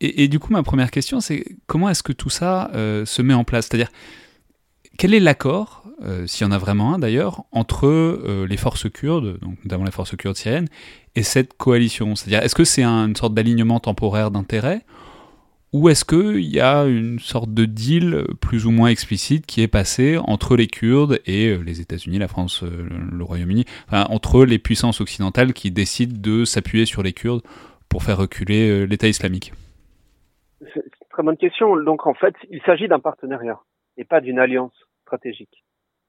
[0.00, 3.34] Et, et, du coup, ma première question, c'est comment est-ce que tout ça se met
[3.34, 3.66] en place?
[3.66, 3.90] C'est-à-dire,
[4.96, 8.90] quel est l'accord, euh, s'il y en a vraiment un d'ailleurs, entre euh, les forces
[8.90, 10.68] kurdes, donc notamment les forces kurdes syriennes,
[11.14, 12.14] et cette coalition?
[12.14, 14.82] C'est-à-dire, est-ce que c'est une sorte d'alignement temporaire d'intérêts
[15.72, 19.68] ou est-ce qu'il y a une sorte de deal plus ou moins explicite qui est
[19.68, 25.00] passé entre les Kurdes et euh, les États-Unis, la France, le Royaume-Uni, entre les puissances
[25.00, 27.42] occidentales qui décident de s'appuyer sur les Kurdes
[27.90, 29.52] pour faire reculer l'État islamique?
[30.60, 31.76] C'est une très bonne question.
[31.82, 33.58] Donc en fait, il s'agit d'un partenariat
[33.98, 34.72] et pas d'une alliance
[35.06, 35.64] stratégique.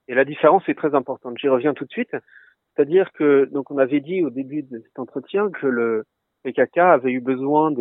[0.08, 1.38] Et la différence est très importante.
[1.38, 2.16] J'y reviens tout de suite.
[2.76, 6.06] C'est-à-dire que, donc, on avait dit au début de cet entretien que le
[6.44, 7.72] PKK avait eu besoin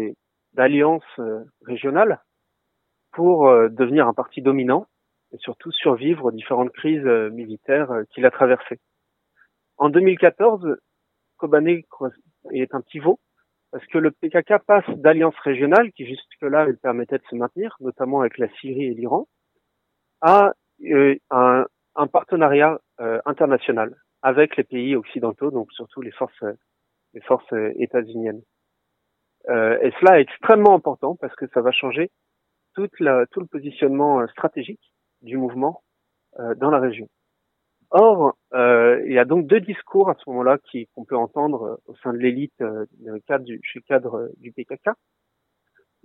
[0.52, 2.22] d'alliances euh, régionales
[3.12, 4.86] pour euh, devenir un parti dominant
[5.32, 8.80] et surtout survivre aux différentes crises euh, militaires qu'il a traversées.
[9.76, 10.76] En 2014,
[11.36, 11.84] Kobané
[12.52, 13.20] est un pivot
[13.70, 18.20] parce que le PKK passe d'alliances régionales qui jusque-là lui permettaient de se maintenir, notamment
[18.20, 19.28] avec la Syrie et l'Iran,
[20.22, 20.52] à
[21.30, 26.44] un, un, partenariat euh, international avec les pays occidentaux, donc surtout les forces,
[27.14, 28.42] les forces états-uniennes.
[29.48, 32.10] Euh, et cela est extrêmement important parce que ça va changer
[32.74, 35.82] tout le positionnement stratégique du mouvement
[36.56, 37.08] dans la région.
[37.90, 40.58] Or, euh, il y a donc deux discours à ce moment-là
[40.94, 42.84] qu'on peut entendre au sein de l'élite euh,
[43.26, 44.90] cadre du, chez cadre du PKK.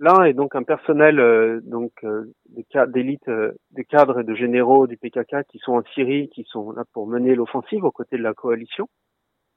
[0.02, 2.24] L'un est donc un personnel euh, donc euh,
[2.88, 6.72] d'élite, euh, de cadres et de généraux du PKK qui sont en Syrie, qui sont
[6.72, 8.88] là pour mener l'offensive aux côtés de la coalition,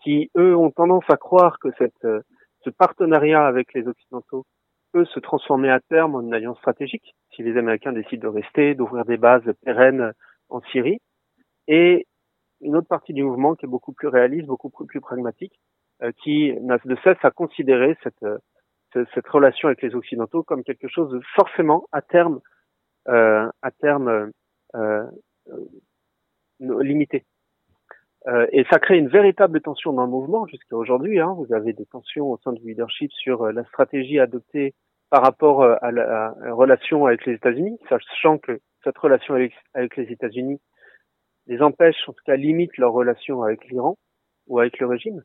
[0.04, 2.08] qui eux ont tendance à croire que cette,
[2.64, 4.46] ce partenariat avec les Occidentaux
[4.92, 8.76] peut se transformer à terme en une alliance stratégique si les Américains décident de rester,
[8.76, 10.12] d'ouvrir des bases pérennes
[10.50, 11.00] en Syrie.
[11.68, 12.06] Et
[12.62, 15.60] une autre partie du mouvement qui est beaucoup plus réaliste, beaucoup plus, pragmatique,
[16.22, 18.24] qui n'a de cesse à considérer cette
[19.14, 22.40] cette relation avec les occidentaux comme quelque chose de forcément à terme
[23.08, 23.50] euh,
[23.84, 24.32] euh,
[24.76, 25.06] euh,
[26.60, 27.26] limité.
[28.52, 31.20] Et ça crée une véritable tension dans le mouvement jusqu'à aujourd'hui.
[31.20, 31.36] Hein.
[31.38, 34.74] Vous avez des tensions au sein du leadership sur la stratégie adoptée
[35.12, 40.12] par rapport à la, relation avec les États-Unis, sachant que cette relation avec, avec les
[40.12, 40.60] États-Unis
[41.46, 43.96] les empêche, en tout cas limite leur relation avec l'Iran
[44.48, 45.22] ou avec le régime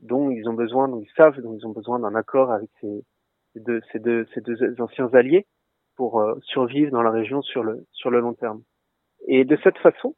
[0.00, 3.04] dont ils ont besoin, dont ils savent, dont ils ont besoin d'un accord avec ces,
[3.56, 5.46] deux, ces deux, ces deux anciens alliés
[5.96, 8.62] pour survivre dans la région sur le, sur le long terme.
[9.26, 10.14] Et de cette façon,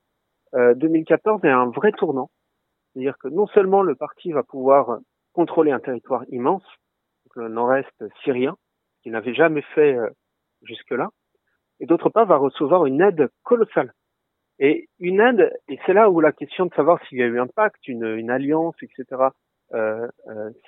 [0.53, 2.31] 2014 est un vrai tournant.
[2.93, 4.99] C'est-à-dire que non seulement le parti va pouvoir
[5.33, 6.65] contrôler un territoire immense,
[7.37, 8.57] le nord-est syrien,
[9.03, 9.97] qu'il n'avait jamais fait
[10.63, 11.11] jusque-là,
[11.81, 13.93] et d'autre part va recevoir une aide colossale.
[14.59, 17.39] Et une aide, et c'est là où la question de savoir s'il y a eu
[17.39, 19.31] un pacte, une, une alliance, etc., euh, euh,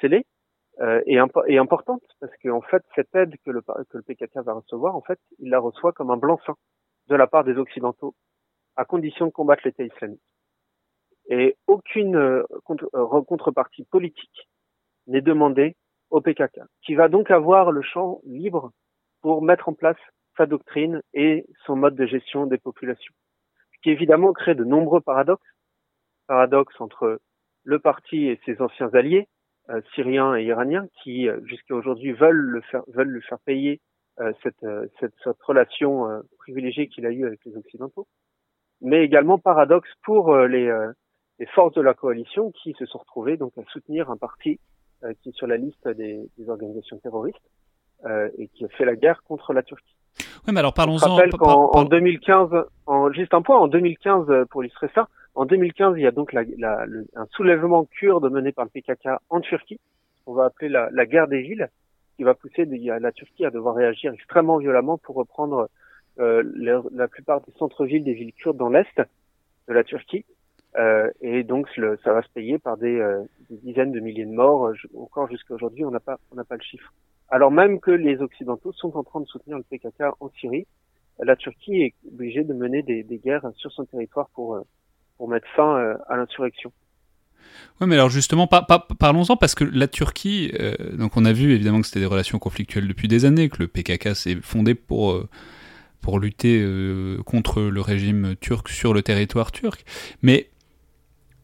[0.01, 0.25] scellée,
[0.81, 4.55] euh, est, est, importante parce qu'en fait, cette aide que le, que le PKK va
[4.55, 6.57] recevoir, en fait, il la reçoit comme un blanc-seing
[7.09, 8.15] de la part des Occidentaux,
[8.77, 10.23] à condition de combattre l'État islamique.
[11.29, 14.49] Et aucune euh, contre, euh, contrepartie politique
[15.07, 15.77] n'est demandée
[16.09, 18.73] au PKK, qui va donc avoir le champ libre
[19.21, 19.99] pour mettre en place
[20.37, 23.15] sa doctrine et son mode de gestion des populations.
[23.75, 25.47] Ce qui évidemment crée de nombreux paradoxes,
[26.27, 27.21] paradoxes entre
[27.65, 29.29] le parti et ses anciens alliés,
[29.69, 33.81] euh, syriens et iraniens, qui euh, jusqu'à aujourd'hui veulent le faire, veulent le faire payer
[34.21, 34.67] euh, cette,
[34.99, 38.07] cette, cette, relation privilégiée qu'il a eue avec les Occidentaux,
[38.81, 40.71] mais également paradoxe pour les,
[41.39, 44.59] les, forces de la coalition qui se sont retrouvées donc à soutenir un parti
[45.23, 47.51] qui est sur la liste des, des organisations terroristes
[48.37, 49.97] et qui a fait la guerre contre la Turquie.
[50.47, 50.99] Oui, mais alors parlons-en.
[50.99, 52.49] Je rappelle qu'en 2015,
[52.87, 55.09] en, juste un point, en 2015, euh, pour illustrer ça,
[55.41, 56.85] en 2015, il y a donc la, la,
[57.17, 59.81] un soulèvement kurde mené par le PKK en Turquie,
[60.27, 61.71] on va appeler la, la guerre des villes,
[62.17, 65.71] qui va pousser la Turquie à devoir réagir extrêmement violemment pour reprendre
[66.19, 66.43] euh,
[66.93, 69.01] la, plupart des centres-villes des villes kurdes dans l'est
[69.69, 70.27] de la Turquie.
[70.77, 74.27] Euh, et donc le, ça va se payer par des, euh, des dizaines de milliers
[74.27, 74.73] de morts.
[74.97, 76.93] encore jusqu'à aujourd'hui, on n'a pas, on n'a pas le chiffre
[77.31, 80.67] alors même que les Occidentaux sont en train de soutenir le PKK en Syrie.
[81.21, 84.63] La Turquie est obligée de mener des, guerres sur son territoire pour, euh,
[85.21, 86.73] pour mettre fin euh, à l'insurrection.
[87.79, 91.83] Oui, mais alors justement, parlons-en parce que la Turquie, euh, donc on a vu évidemment
[91.83, 95.23] que c'était des relations conflictuelles depuis des années, que le PKK s'est fondé pour,
[96.01, 96.67] pour lutter
[97.27, 99.85] contre le régime turc sur le territoire turc.
[100.23, 100.49] Mais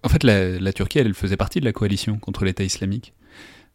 [0.02, 3.12] en fait, la, la Turquie, elle faisait partie de la coalition contre l'État islamique.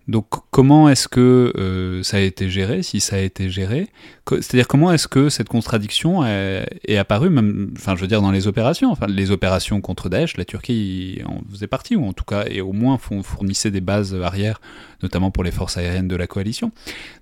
[0.08, 3.88] Donc comment est-ce que euh, ça a été géré, si ça a été géré?
[4.30, 8.48] C'est-à-dire comment est-ce que cette contradiction est, apparue, même, enfin je veux dire dans les
[8.48, 12.46] opérations, enfin les opérations contre Daesh, la Turquie en faisait partie, ou en tout cas,
[12.48, 14.60] et au moins fournissait des bases arrières,
[15.04, 16.72] notamment pour les forces aériennes de la coalition.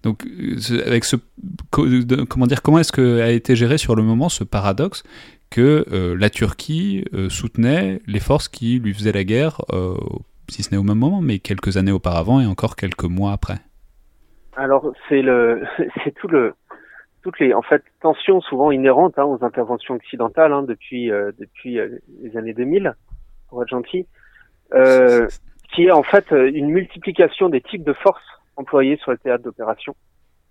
[0.04, 0.26] Donc
[0.86, 1.16] avec ce,
[1.72, 5.04] comment dire, comment est-ce que a été géré sur le moment ce paradoxe
[5.50, 9.62] que euh, la Turquie euh, soutenait les forces qui lui faisaient la guerre
[10.50, 13.56] si ce n'est au même moment, mais quelques années auparavant et encore quelques mois après
[14.56, 15.64] Alors, c'est le,
[16.04, 16.54] c'est tout le,
[17.22, 21.80] toutes les, en fait, tensions souvent inhérentes hein, aux interventions occidentales hein, depuis euh, depuis
[21.80, 22.94] euh, les années 2000,
[23.50, 24.08] pour être gentil,
[24.74, 25.28] euh,
[25.74, 28.22] qui est en fait une multiplication des types de forces
[28.56, 29.96] employées sur le théâtre d'opération.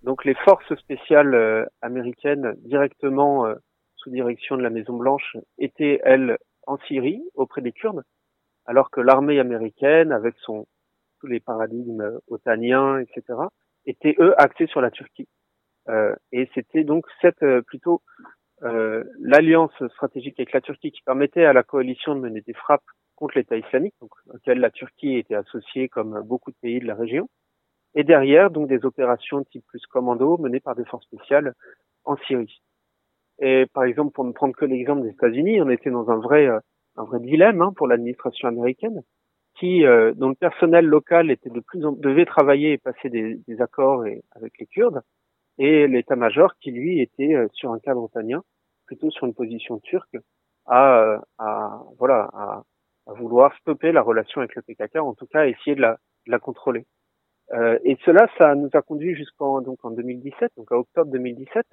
[0.03, 3.45] Donc, les forces spéciales américaines directement
[3.97, 8.03] sous direction de la Maison Blanche étaient elles en Syrie auprès des Kurdes
[8.69, 10.67] alors que l'armée américaine, avec son
[11.19, 13.39] tous les paradigmes otaniens, etc.,
[13.87, 15.27] étaient eux axés sur la Turquie.
[15.89, 18.03] Euh, et c'était donc cette euh, plutôt
[18.61, 22.85] euh, l'alliance stratégique avec la Turquie qui permettait à la coalition de mener des frappes
[23.15, 26.95] contre l'État islamique, donc auquel la Turquie était associée comme beaucoup de pays de la
[26.95, 27.27] région.
[27.95, 31.55] Et derrière, donc des opérations type plus commando menées par des forces spéciales
[32.03, 32.61] en Syrie.
[33.39, 36.47] Et par exemple, pour ne prendre que l'exemple des États-Unis, on était dans un vrai
[36.99, 39.01] un vrai dilemme hein, pour l'administration américaine,
[39.55, 43.39] qui euh, dont le personnel local était de plus en, devait travailler et passer des,
[43.47, 44.03] des accords
[44.35, 45.01] avec les Kurdes,
[45.57, 48.43] et l'état-major qui lui était euh, sur un cadre otanien,
[48.85, 50.17] plutôt sur une position turque,
[50.65, 52.63] à, à voilà à,
[53.07, 56.31] à, vouloir stopper la relation avec le PKK, en tout cas essayer de la, de
[56.31, 56.85] la contrôler.
[57.53, 61.65] Euh, et cela, ça nous a conduit jusqu'en donc en 2017, donc à octobre 2017,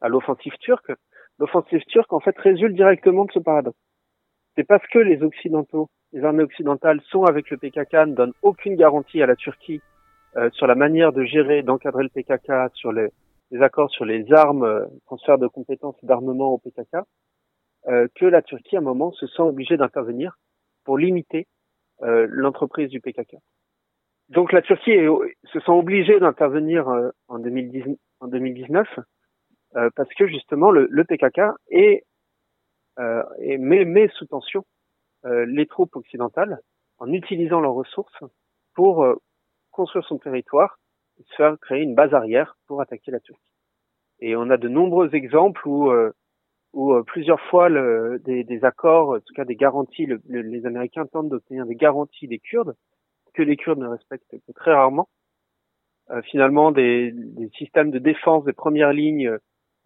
[0.00, 0.92] à l'offensive turque.
[1.38, 3.76] L'offensive turque en fait résulte directement de ce paradoxe.
[4.56, 8.74] C'est parce que les Occidentaux, les armées occidentales sont avec le PKK, ne donnent aucune
[8.74, 9.82] garantie à la Turquie
[10.36, 13.10] euh, sur la manière de gérer, d'encadrer le PKK, sur les,
[13.60, 17.04] accords sur les armes, euh, transfert de compétences d'armement au PKK,
[17.88, 20.38] euh, que la Turquie, à un moment, se sent obligée d'intervenir
[20.84, 21.46] pour limiter
[22.00, 23.36] l'entreprise du PKK.
[24.28, 24.98] Donc la Turquie
[25.44, 26.86] se sent obligée d'intervenir
[27.28, 28.86] en, 2019
[29.72, 31.40] parce que justement le, le PKK
[31.70, 32.04] est
[33.40, 34.64] et met, met, sous tension
[35.26, 36.60] euh, les troupes occidentales
[36.98, 38.22] en utilisant leurs ressources
[38.74, 39.16] pour euh,
[39.72, 40.78] construire son territoire
[41.18, 43.52] et se faire créer une base arrière pour attaquer la Turquie.
[44.20, 45.92] Et on a de nombreux exemples où,
[46.72, 51.06] où plusieurs fois le, des, des, accords, en tout cas des garanties, le, les Américains
[51.06, 52.76] tentent d'obtenir des garanties des Kurdes
[53.34, 55.08] que les Kurdes ne respectent que très rarement.
[56.24, 59.36] finalement des, des, systèmes de défense des premières lignes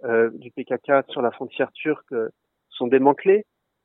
[0.05, 2.15] du PKK sur la frontière turque
[2.81, 3.45] sont démantelés.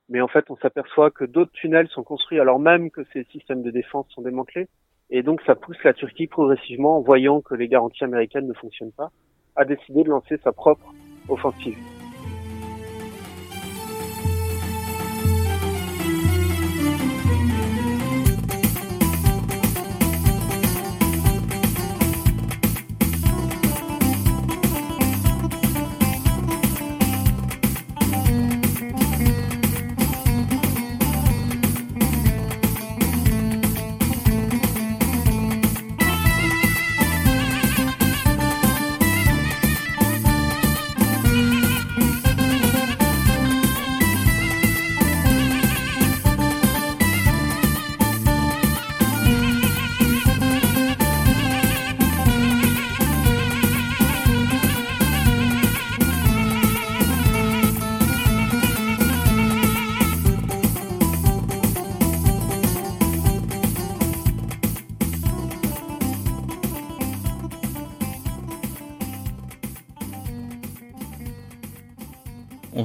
[0.09, 3.61] Mais en fait, on s'aperçoit que d'autres tunnels sont construits alors même que ces systèmes
[3.61, 4.67] de défense sont démantelés.
[5.09, 8.91] Et donc, ça pousse la Turquie progressivement, en voyant que les garanties américaines ne fonctionnent
[8.91, 9.11] pas,
[9.55, 10.93] à décider de lancer sa propre
[11.29, 11.77] offensive.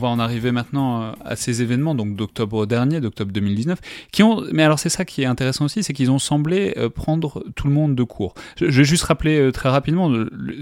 [0.00, 3.78] Va en arriver maintenant euh, à ces événements, donc d'octobre dernier, d'octobre 2019,
[4.10, 6.88] qui ont, mais alors c'est ça qui est intéressant aussi, c'est qu'ils ont semblé euh,
[6.88, 8.34] prendre tout le monde de court.
[8.56, 10.12] Je, vais juste rappeler euh, très rapidement,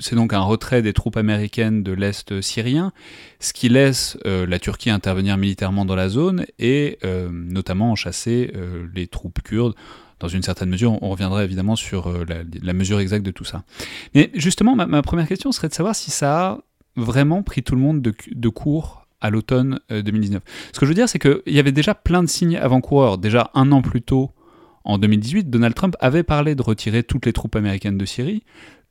[0.01, 2.92] c'est donc un retrait des troupes américaines de l'Est syrien,
[3.40, 6.98] ce qui laisse la Turquie intervenir militairement dans la zone et
[7.31, 8.53] notamment chasser
[8.94, 9.74] les troupes kurdes
[10.18, 11.01] dans une certaine mesure.
[11.03, 13.62] On reviendra évidemment sur la, mesure exacte de tout ça.
[14.14, 16.59] Mais justement, ma, première question serait de savoir si ça a
[16.96, 20.42] vraiment pris tout le monde de, de court à l'automne 2019.
[20.42, 23.18] Euh, Ce que je veux dire, c'est qu'il y avait déjà plein de signes avant-coureurs.
[23.18, 24.33] Déjà un an plus tôt,
[24.85, 28.42] en 2018, Donald Trump avait parlé de retirer toutes les troupes américaines de Syrie,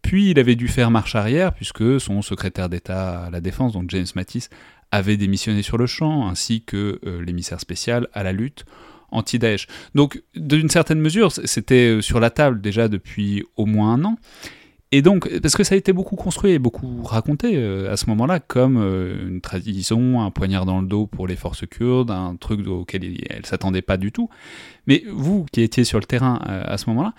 [0.01, 3.89] puis il avait dû faire marche arrière, puisque son secrétaire d'État à la Défense, donc
[3.89, 4.47] James Mattis,
[4.91, 8.65] avait démissionné sur le champ, ainsi que euh, l'émissaire spécial à la lutte
[9.11, 9.67] anti-Daesh.
[9.95, 14.17] Donc, d'une certaine mesure, c'était euh, sur la table déjà depuis au moins un an.
[14.93, 18.09] Et donc, parce que ça a été beaucoup construit et beaucoup raconté euh, à ce
[18.09, 22.37] moment-là comme euh, une tradition, un poignard dans le dos pour les forces kurdes, un
[22.37, 24.29] truc auquel elles ne s'attendaient pas du tout.
[24.85, 27.13] Mais vous, qui étiez sur le terrain euh, à ce moment-là,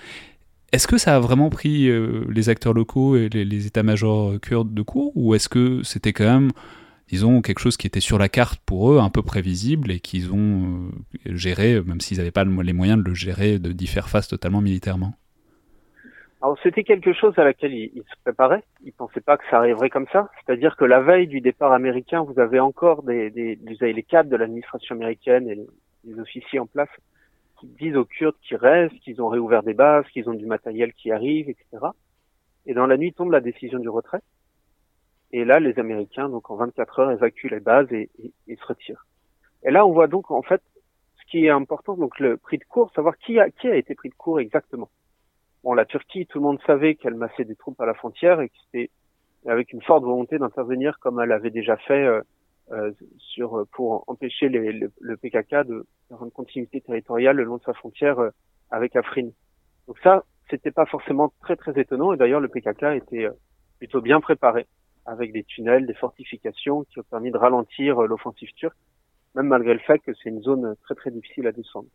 [0.72, 1.90] est-ce que ça a vraiment pris
[2.28, 6.50] les acteurs locaux et les, états-majors kurdes de court Ou est-ce que c'était quand même,
[7.08, 10.30] disons, quelque chose qui était sur la carte pour eux, un peu prévisible, et qu'ils
[10.30, 10.90] ont
[11.24, 15.14] géré, même s'ils n'avaient pas les moyens de le gérer, d'y faire face totalement militairement?
[16.40, 18.62] Alors c'était quelque chose à laquelle il, il, se préparait.
[18.84, 20.30] Il pensait pas que ça arriverait comme ça.
[20.36, 24.36] C'est-à-dire que la veille du départ américain, vous avez encore des, des, les cadres de
[24.36, 26.88] l'administration américaine et les, officiers en place
[27.60, 30.94] qui disent aux Kurdes qu'ils restent, qu'ils ont réouvert des bases, qu'ils ont du matériel
[30.94, 31.66] qui arrive, etc.
[32.66, 34.22] Et dans la nuit tombe la décision du retrait.
[35.32, 38.08] Et là, les Américains, donc en 24 heures, évacuent les bases et,
[38.48, 39.04] se retirent.
[39.64, 40.62] Et là, on voit donc en fait
[41.20, 43.94] ce qui est important, donc le prix de cours, savoir qui a, qui a été
[43.94, 44.88] pris de court exactement.
[45.68, 48.48] Bon, la Turquie, tout le monde savait qu'elle massait des troupes à la frontière et
[48.48, 48.90] que c'était
[49.46, 52.22] avec une forte volonté d'intervenir comme elle avait déjà fait euh,
[52.72, 57.74] euh pour empêcher les, le, PKK de faire une continuité territoriale le long de sa
[57.74, 58.30] frontière euh,
[58.70, 59.28] avec Afrin.
[59.88, 63.28] Donc ça, c'était pas forcément très très étonnant et d'ailleurs le PKK était
[63.76, 64.66] plutôt bien préparé
[65.04, 68.78] avec des tunnels, des fortifications qui ont permis de ralentir l'offensive turque,
[69.34, 71.88] même malgré le fait que c'est une zone très très difficile à descendre.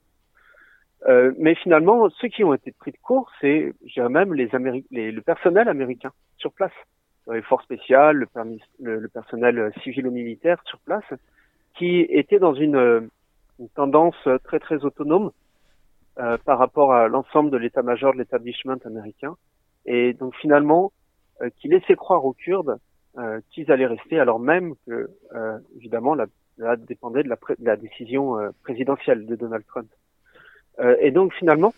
[1.08, 4.50] Euh, mais finalement, ceux qui ont été pris de court, c'est, même, les,
[4.92, 6.72] les le personnel américain sur place,
[7.32, 8.28] les forces spéciales, le,
[8.80, 11.04] le, le personnel civil ou militaire sur place,
[11.76, 13.10] qui était dans une,
[13.60, 15.32] une tendance très très autonome
[16.20, 19.36] euh, par rapport à l'ensemble de l'état-major de l'établissement américain,
[19.86, 20.92] et donc finalement,
[21.42, 22.78] euh, qui laissait croire aux Kurdes
[23.18, 27.66] euh, qu'ils allaient rester, alors même que, euh, évidemment, la, la dépendait de la, de
[27.66, 29.90] la décision présidentielle de Donald Trump.
[30.80, 31.74] Euh, et donc finalement,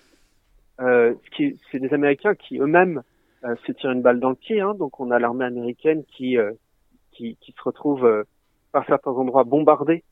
[0.82, 1.14] euh,
[1.72, 3.04] c'est des Américains qui eux-mêmes
[3.44, 4.62] euh, se tirent une balle dans le pied.
[4.62, 6.38] Hein, donc on a l'armée américaine qui,
[7.12, 8.26] qui, qui se retrouve
[8.72, 10.04] par certains endroits bombardée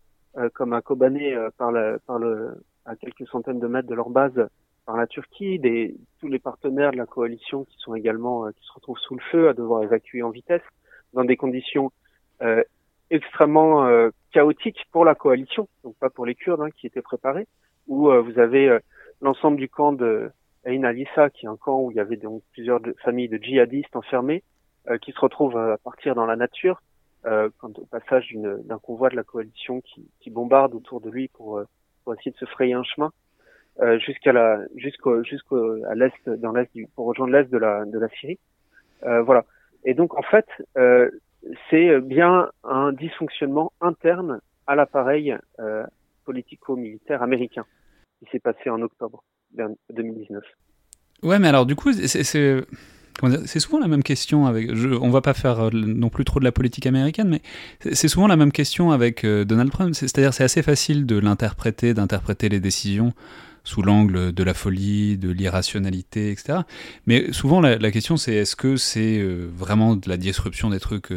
[0.54, 4.48] comme un Kobané par, la, par le, à quelques centaines de mètres de leur base
[4.86, 8.74] par la Turquie, des, tous les partenaires de la coalition qui sont également qui se
[8.74, 10.64] retrouvent sous le feu à devoir évacuer en vitesse
[11.14, 11.92] dans des conditions
[12.42, 12.64] euh,
[13.12, 13.88] extrêmement
[14.32, 17.48] chaotiques pour la coalition, donc pas pour les Kurdes hein, qui étaient préparés
[17.88, 18.80] où euh, vous avez euh,
[19.22, 20.32] l'ensemble du camp de
[20.66, 23.96] Ain Alissa, qui est un camp où il y avait donc plusieurs familles de djihadistes
[23.96, 24.44] enfermés,
[24.90, 26.82] euh, qui se retrouvent à partir dans la nature,
[27.58, 31.62] quand au passage d'un convoi de la coalition qui, qui, bombarde autour de lui pour,
[32.04, 33.14] pour essayer de se frayer un chemin.
[34.00, 35.22] jusqu'à la jusqu'au
[35.86, 38.40] à l'est dans l'est pour rejoindre l'est de la de la Syrie
[39.02, 39.46] voilà.
[39.86, 40.48] Et donc en fait,
[41.70, 45.34] c'est bien un dysfonctionnement interne à l'appareil
[46.26, 47.66] politico-militaire américain
[48.20, 49.24] qui s'est passé en octobre
[49.94, 50.44] 2019.
[51.24, 54.74] Ouais, mais alors du coup, c'est souvent la même question avec.
[54.76, 57.42] Je, on va pas faire euh, non plus trop de la politique américaine, mais
[57.94, 59.94] c'est souvent la même question avec euh, Donald Trump.
[59.94, 63.14] C'est-à-dire, c'est assez facile de l'interpréter, d'interpréter les décisions
[63.66, 66.60] sous l'angle de la folie, de l'irrationalité, etc.
[67.08, 71.14] Mais souvent, la, question, c'est est-ce que c'est euh, vraiment de la disruption des trucs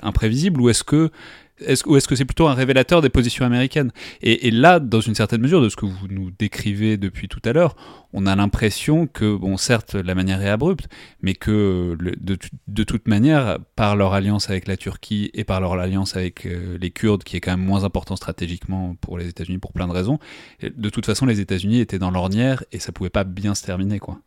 [0.00, 1.12] imprévisibles ou est-ce que
[1.60, 3.90] est-ce, ou est-ce que c'est plutôt un révélateur des positions américaines?
[4.22, 7.52] Et, là, dans une certaine mesure, de ce que vous nous décrivez depuis tout à
[7.52, 7.74] l'heure,
[8.12, 10.88] on a l'impression que, bon, certes, la manière est abrupte,
[11.22, 16.16] mais que de, toute manière, par leur alliance avec la Turquie et par leur alliance
[16.16, 19.72] avec euh, les Kurdes, qui est quand même moins important stratégiquement pour les États-Unis pour
[19.72, 20.18] plein de raisons,
[20.62, 23.98] de toute façon, les États-Unis étaient dans l'ornière et ça pouvait pas bien se terminer,
[23.98, 24.18] quoi.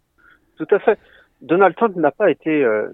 [0.57, 0.99] Tout à fait.
[1.41, 2.89] Donald Trump n'a pas été euh,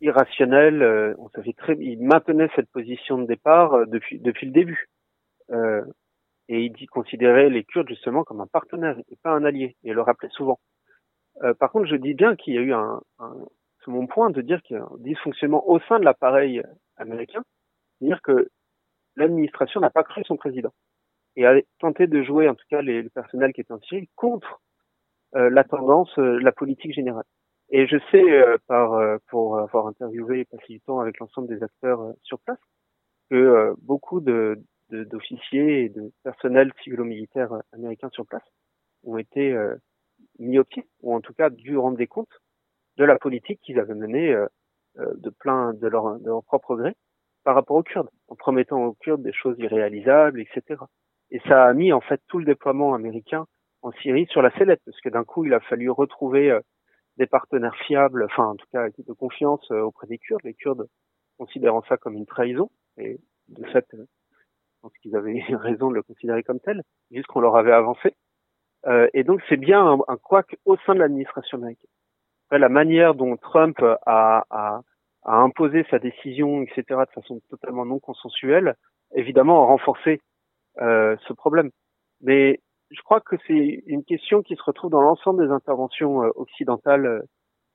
[0.00, 0.82] irrationnel.
[0.82, 4.88] Euh, on savait très, il maintenait cette position de départ euh, depuis depuis le début.
[5.50, 5.84] Euh,
[6.48, 9.76] et il dit considérer les Kurdes justement comme un partenaire et pas un allié.
[9.84, 10.60] Et le rappelait souvent.
[11.58, 13.34] par contre, je dis bien qu'il y a eu un, un
[13.88, 16.60] mon point de dire qu'il y a un dysfonctionnement au sein de l'appareil
[16.96, 17.44] américain,
[17.98, 18.48] c'est-à-dire que
[19.14, 20.72] l'administration n'a pas cru son président
[21.36, 24.08] et a tenté de jouer, en tout cas les, le personnel qui était en Syrie,
[24.16, 24.60] contre
[25.34, 27.26] la tendance, la politique générale.
[27.70, 31.48] Et je sais, euh, par euh, pour avoir interviewé et passé du temps avec l'ensemble
[31.48, 32.58] des acteurs euh, sur place,
[33.30, 38.44] que beaucoup de d'officiers et de personnel civilo-militaire américains sur place
[39.02, 39.52] ont été
[40.38, 42.40] mis au pied, ou en tout cas dû rendre des comptes
[42.96, 44.32] de la politique qu'ils avaient menée
[44.96, 46.94] de plein de leur, de leur propre gré
[47.42, 50.84] par rapport aux Kurdes, en promettant aux Kurdes des choses irréalisables, etc.
[51.32, 53.46] Et ça a mis en fait tout le déploiement américain
[53.82, 56.56] en Syrie sur la sellette, parce que d'un coup il a fallu retrouver
[57.16, 60.88] des partenaires fiables, enfin en tout cas de confiance euh, auprès des Kurdes, les Kurdes
[61.38, 65.94] considérant ça comme une trahison, et de fait, euh, je pense qu'ils avaient raison de
[65.94, 68.14] le considérer comme tel, juste qu'on leur avait avancé.
[68.86, 71.90] Euh, et donc c'est bien un, un couac au sein de l'administration américaine.
[72.46, 74.80] Après, la manière dont Trump a, a,
[75.24, 78.76] a, imposé sa décision, etc., de façon totalement non consensuelle,
[79.14, 80.20] évidemment a renforcé
[80.80, 81.70] euh, ce problème.
[82.20, 82.60] Mais
[82.90, 87.06] je crois que c'est une question qui se retrouve dans l'ensemble des interventions euh, occidentales
[87.06, 87.22] euh,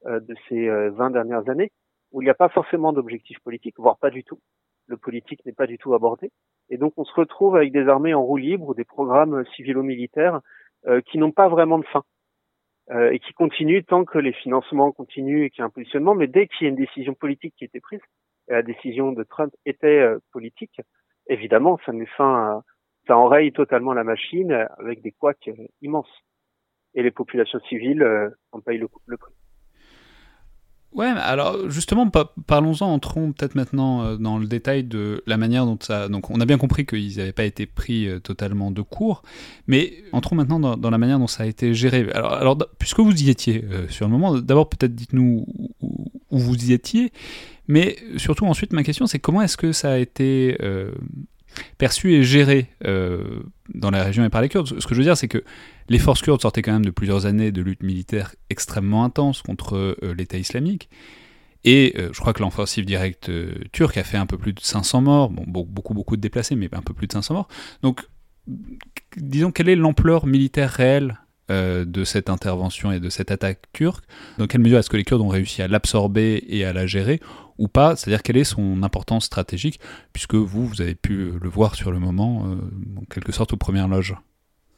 [0.05, 1.72] euh, de ces 20 dernières années,
[2.12, 4.39] où il n'y a pas forcément d'objectif politique, voire pas du tout.
[4.88, 6.32] Le politique n'est pas du tout abordé.
[6.70, 10.41] Et donc on se retrouve avec des armées en roue libre ou des programmes civilo-militaires
[11.05, 12.03] qui n'ont pas vraiment de fin
[12.89, 16.16] et qui continuent tant que les financements continuent et qu'il y a un positionnement.
[16.16, 18.01] Mais dès qu'il y a une décision politique qui était prise,
[18.49, 20.82] et la décision de Trump était politique,
[21.28, 22.64] évidemment, ça met fin à,
[23.12, 26.07] ça enraye totalement la machine avec des couacs euh, immenses.
[26.93, 28.88] Et les populations civiles euh, en payent le,
[29.18, 29.34] prix.
[30.93, 32.09] Ouais, alors justement,
[32.47, 36.07] parlons-en, entrons peut-être maintenant euh, dans le détail de la manière dont ça.
[36.07, 39.24] Donc, on a bien compris qu'ils n'avaient pas été pris totalement de court,
[39.68, 42.07] mais entrons maintenant dans, la manière dont ça a été géré.
[42.14, 45.45] Alors, alors puisque vous y étiez sur le moment, d'abord peut-être dites-nous
[45.82, 47.12] où, vous y étiez,
[47.68, 50.57] mais surtout ensuite, ma question c'est comment est-ce que ça a été
[51.78, 53.41] perçu et géré euh,
[53.74, 54.80] dans la région et par les Kurdes.
[54.80, 55.43] Ce que je veux dire, c'est que
[55.89, 59.76] les forces kurdes sortaient quand même de plusieurs années de lutte militaire extrêmement intense contre
[59.76, 60.89] euh, l'État islamique.
[61.64, 63.32] Et euh, je crois que l'offensive directe
[63.72, 66.82] turque a fait un peu plus de 500 morts, beaucoup, beaucoup de déplacés, mais un
[66.82, 67.47] peu plus de 500 morts.
[67.84, 68.02] Donc,
[69.18, 74.06] disons, quelle est l'ampleur militaire réelle de cette intervention et de cette attaque turque?
[74.38, 77.20] Dans quelle mesure est-ce que les Kurdes ont réussi à l'absorber et à la gérer?
[77.62, 79.80] Ou pas C'est-à-dire quelle est son importance stratégique,
[80.12, 83.57] puisque vous, vous avez pu le voir sur le moment, euh, en quelque sorte aux
[83.57, 84.16] premières loges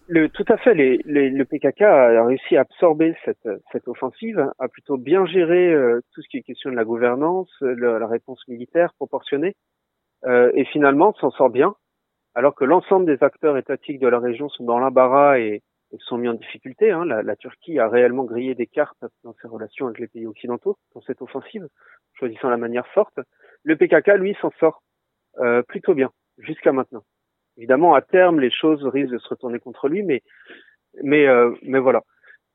[0.09, 0.73] le, tout à fait.
[0.73, 6.27] Le PKK a réussi à absorber cette, offensive, a plutôt bien géré euh, tout ce
[6.27, 9.55] qui est question de la gouvernance, la réponse militaire proportionnée,
[10.25, 11.73] euh, et finalement s'en sort bien,
[12.35, 15.61] alors que l'ensemble des acteurs étatiques de la région sont dans l'embarras et,
[15.99, 16.91] sont mis en difficulté.
[16.91, 17.05] Hein.
[17.05, 20.77] La, la, Turquie a réellement grillé des cartes dans ses relations avec les pays occidentaux
[20.93, 21.67] dans cette offensive
[22.13, 23.19] choisissant la manière forte.
[23.63, 24.83] Le PKK, lui, s'en sort
[25.39, 27.03] euh, plutôt bien jusqu'à maintenant.
[27.57, 30.21] Évidemment, à terme, les choses risquent de se retourner contre lui, mais
[31.03, 32.01] mais euh, mais voilà.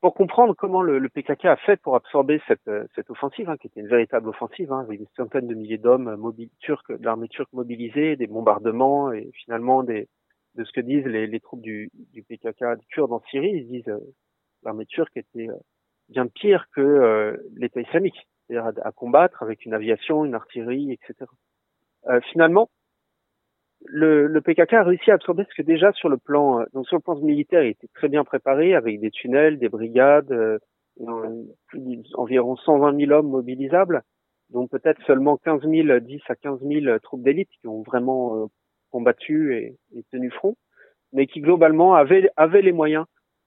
[0.01, 3.67] Pour comprendre comment le, le, PKK a fait pour absorber cette, cette offensive, hein, qui
[3.67, 6.17] était une véritable offensive, hein, avec des centaines de milliers d'hommes
[6.61, 10.07] turcs, de l'armée turque mobilisée, des bombardements et finalement des,
[10.59, 14.01] de ce que disent les, troupes du, PKK du Kurdes en Syrie, ils disent euh,
[14.65, 15.57] l'armée turque était euh,
[16.09, 21.31] bien pire que euh, l'État islamique c'est-à-dire à, combattre avec une aviation, une artillerie, etc.
[22.07, 22.71] Euh, finalement,
[23.85, 26.97] le, PKK a réussi à absorber ce que déjà sur le plan, euh, donc sur
[26.97, 30.59] le plan militaire, il était très bien préparé avec des tunnels, des brigades,
[32.15, 34.03] environ 120 000 hommes mobilisables,
[34.49, 38.49] dont peut-être seulement 15 000, 10 à 15 000 troupes d'élite qui ont vraiment
[38.91, 39.79] combattu et,
[40.11, 40.57] tenu front,
[41.13, 43.07] mais qui globalement avaient les moyens,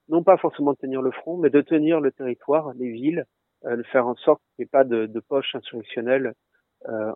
[0.10, 3.26] non pas forcément de tenir le front, mais de tenir le territoire, les villes,
[3.66, 6.34] euh, de faire en sorte qu'il n'y ait pas de, de poche insurrectionnelle
[6.89, 7.12] euh,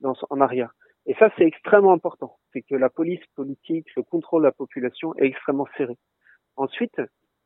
[0.00, 0.72] dans, en arrière.
[1.06, 2.38] Et ça, c'est extrêmement important.
[2.52, 5.96] C'est que la police politique, le contrôle de la population est extrêmement serré.
[6.56, 7.00] Ensuite,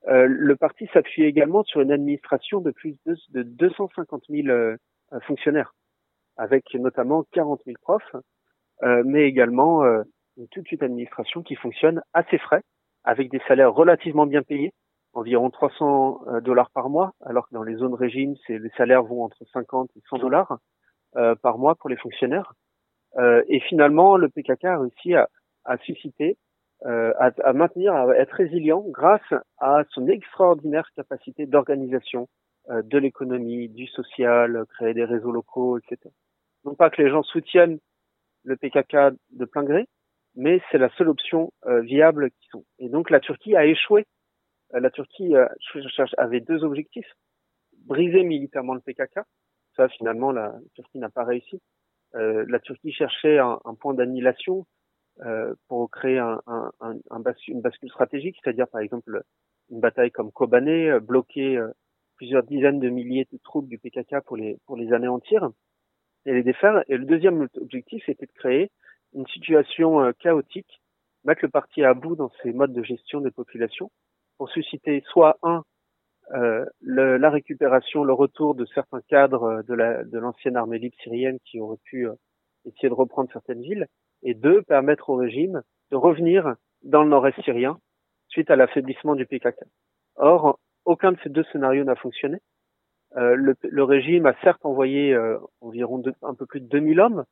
[0.08, 4.76] euh, le parti s'appuie également sur une administration de plus de, de 250 000 euh,
[5.26, 5.72] fonctionnaires
[6.36, 8.16] avec notamment 40 000 profs,
[8.82, 10.02] euh, mais également euh,
[10.50, 12.62] toute une administration qui fonctionne à ses frais,
[13.04, 14.72] avec des salaires relativement bien payés,
[15.12, 19.22] environ 300 euh, dollars par mois, alors que dans les zones régimes, les salaires vont
[19.24, 20.58] entre 50 et 100 dollars
[21.16, 22.54] euh, par mois pour les fonctionnaires.
[23.16, 25.28] Euh, et finalement, le PKK a réussi à,
[25.64, 26.36] à susciter,
[26.84, 32.28] à, à, maintenir, à être résilient grâce à son extraordinaire capacité d'organisation
[32.68, 36.10] de l'économie, du social, créer des réseaux locaux, etc
[36.64, 37.78] non pas que les gens soutiennent
[38.44, 39.86] le PKK de plein gré,
[40.36, 42.64] mais c'est la seule option euh, viable qui sont.
[42.78, 44.06] Et donc la Turquie a échoué.
[44.74, 45.46] Euh, la Turquie euh,
[46.18, 47.10] avait deux objectifs
[47.86, 49.20] briser militairement le PKK.
[49.76, 51.60] Ça, finalement, la Turquie n'a pas réussi.
[52.14, 54.64] la Turquie cherchait un, point d'annihilation
[55.68, 56.94] pour créer un, un, un,
[57.48, 59.22] une bascule stratégique, c'est-à-dire par exemple
[59.68, 61.60] une bataille comme Kobané, bloquer
[62.14, 65.50] plusieurs dizaines de milliers de troupes du PKK pour les pour les anéantir
[66.24, 66.84] et les défaire.
[66.88, 68.70] Et le deuxième objectif, c'était de créer
[69.14, 70.80] une situation euh, chaotique,
[71.24, 73.90] mettre le parti à bout dans ses modes de gestion des populations,
[74.38, 75.62] pour susciter soit un
[76.32, 80.78] euh, le, la récupération, le retour de certains cadres euh, de, la, de l'ancienne armée
[80.78, 82.14] libre syrienne qui auraient pu euh,
[82.64, 83.86] essayer de reprendre certaines villes,
[84.22, 87.78] et deux, permettre au régime de revenir dans le nord-est syrien
[88.28, 89.64] suite à l'affaiblissement du PKK.
[90.16, 92.38] Or, aucun de ces deux scénarios n'a fonctionné.
[93.16, 95.16] Euh, le, le, régime a certes envoyé
[95.60, 97.24] environ un peu plus de 2000 hommes,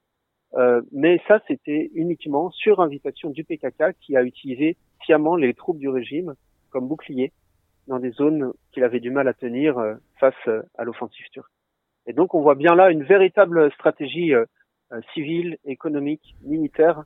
[0.54, 5.78] euh, mais ça c'était uniquement sur invitation du PKK qui a utilisé sciemment les troupes
[5.78, 6.34] du régime
[6.70, 7.32] comme bouclier
[7.88, 9.76] dans des zones qu'il avait du mal à tenir
[10.20, 10.48] face
[10.78, 11.50] à l'offensive turque.
[12.06, 14.32] Et donc on voit bien là une véritable stratégie
[15.12, 17.02] civile, économique, militaire,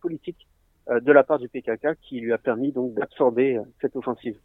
[0.00, 0.46] politique
[0.88, 4.38] de la part du PKK qui lui a permis donc d'absorber cette offensive.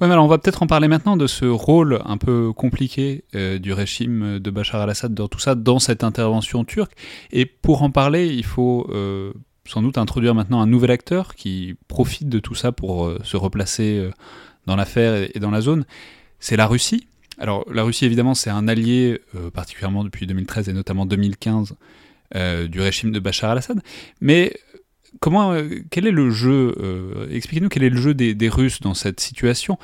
[0.00, 3.24] Ouais, mais alors on va peut-être en parler maintenant de ce rôle un peu compliqué
[3.34, 6.92] euh, du régime de Bachar al-Assad dans tout ça, dans cette intervention turque.
[7.32, 9.32] Et pour en parler, il faut euh,
[9.64, 13.36] sans doute introduire maintenant un nouvel acteur qui profite de tout ça pour euh, se
[13.36, 14.10] replacer
[14.66, 15.86] dans l'affaire et, dans la zone.
[16.40, 17.06] C'est la Russie.
[17.38, 19.20] Alors la Russie, évidemment, c'est un allié,
[19.54, 21.74] particulièrement depuis 2013 et notamment 2015,
[22.34, 23.80] euh, du régime de Bachar al-Assad.
[24.20, 24.52] Mais
[25.20, 28.94] comment, euh, quel est le jeu euh, Expliquez-nous quel est le jeu des, Russes dans
[28.94, 29.78] cette situation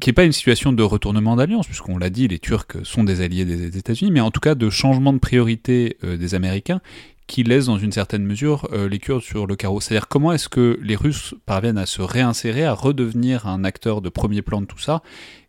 [0.00, 3.22] qui n'est pas une situation de retournement d'alliance, puisqu'on l'a dit, les Turcs sont des
[3.22, 6.80] alliés des États-Unis, mais en tout cas de changement de priorité euh, des Américains
[7.26, 9.80] qui laisse dans une certaine mesure les Kurdes sur le carreau.
[9.80, 14.08] C'est-à-dire comment est-ce que les Russes parviennent à se réinsérer, à redevenir un acteur de
[14.08, 15.00] premier plan de tout ça,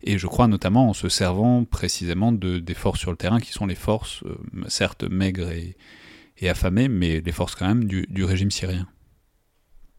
[0.04, 3.50] et je crois notamment en se servant précisément de, des forces sur le terrain, qui
[3.50, 4.22] sont les forces,
[4.68, 8.86] certes maigres et, affamées, mais les forces quand même du régime syrien.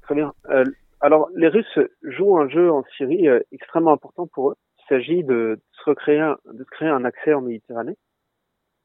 [0.04, 0.34] Très bien.
[0.49, 0.66] Euh,
[1.01, 4.56] alors, les Russes jouent un jeu en Syrie euh, extrêmement important pour eux.
[4.80, 7.97] Il s'agit de, se recréer, un, de créer un accès en Méditerranée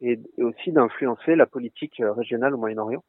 [0.01, 3.05] et, aussi d'influencer la politique euh, régionale au Moyen-Orient.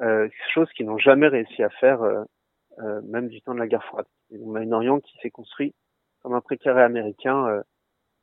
[0.00, 3.84] Euh, chose qu'ils n'ont jamais réussi à faire, euh, même du temps de la guerre
[3.84, 4.06] froide.
[4.30, 5.74] Le Moyen-Orient qui s'est construit
[6.22, 7.62] comme un précaré américain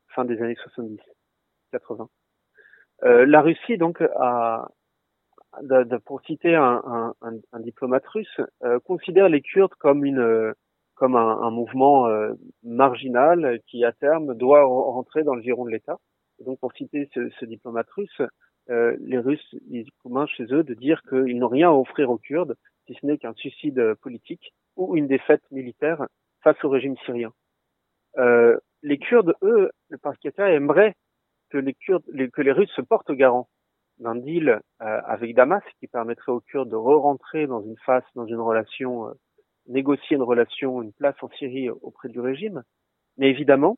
[0.09, 0.99] fin des années 70,
[1.71, 2.09] 80.
[3.03, 4.67] la Russie donc a,
[5.61, 10.53] de, de, pour citer un, un, un, diplomate russe, euh, considère les Kurdes comme une
[10.95, 15.97] comme un, mouvement euh, marginal qui à terme doit rentrer dans le giron de l'État.
[16.45, 18.21] Donc pour citer ce, ce diplomate russe,
[18.69, 22.19] euh, les Russes ils commun chez eux de dire qu'ils n'ont rien à offrir aux
[22.19, 26.05] Kurdes si ce n'est qu'un suicide politique ou une défaite militaire
[26.43, 27.31] face au régime syrien.
[28.17, 30.95] Euh, les Kurdes, eux, le parquet aimerait
[31.49, 33.47] que les Kurdes, les, que les Russes se portent garant
[34.01, 38.25] d'un deal euh, avec Damas qui permettrait aux Kurdes de re-rentrer dans une phase, dans
[38.25, 39.13] une relation, euh,
[39.67, 42.63] négocier une relation, une place en Syrie auprès du régime.
[43.17, 43.77] Mais évidemment,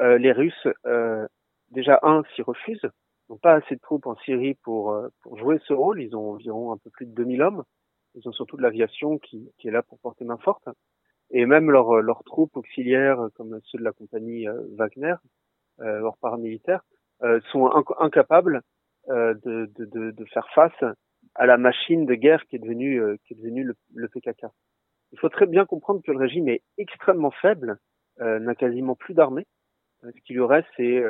[0.00, 1.26] euh, les Russes, euh,
[1.70, 2.88] déjà un, s'y refusent,
[3.28, 6.02] n'ont pas assez de troupes en Syrie pour, euh, pour jouer ce rôle.
[6.02, 7.64] Ils ont environ un peu plus de 2000 hommes.
[8.14, 10.68] Ils ont surtout de l'aviation qui, qui est là pour porter main forte.
[11.30, 14.46] Et même leurs leurs troupes auxiliaires, comme ceux de la compagnie
[14.78, 15.14] Wagner,
[15.76, 16.80] leurs paramilitaires,
[17.52, 18.62] sont incapables
[19.08, 20.84] euh, de, de, de, faire face
[21.34, 24.46] à la machine de guerre qui est devenue, euh, qui est devenue le, le, PKK.
[25.12, 27.78] Il faut très bien comprendre que le régime est extrêmement faible,
[28.20, 29.46] euh, n'a quasiment plus d'armée.
[30.02, 31.02] ce qui lui reste, c'est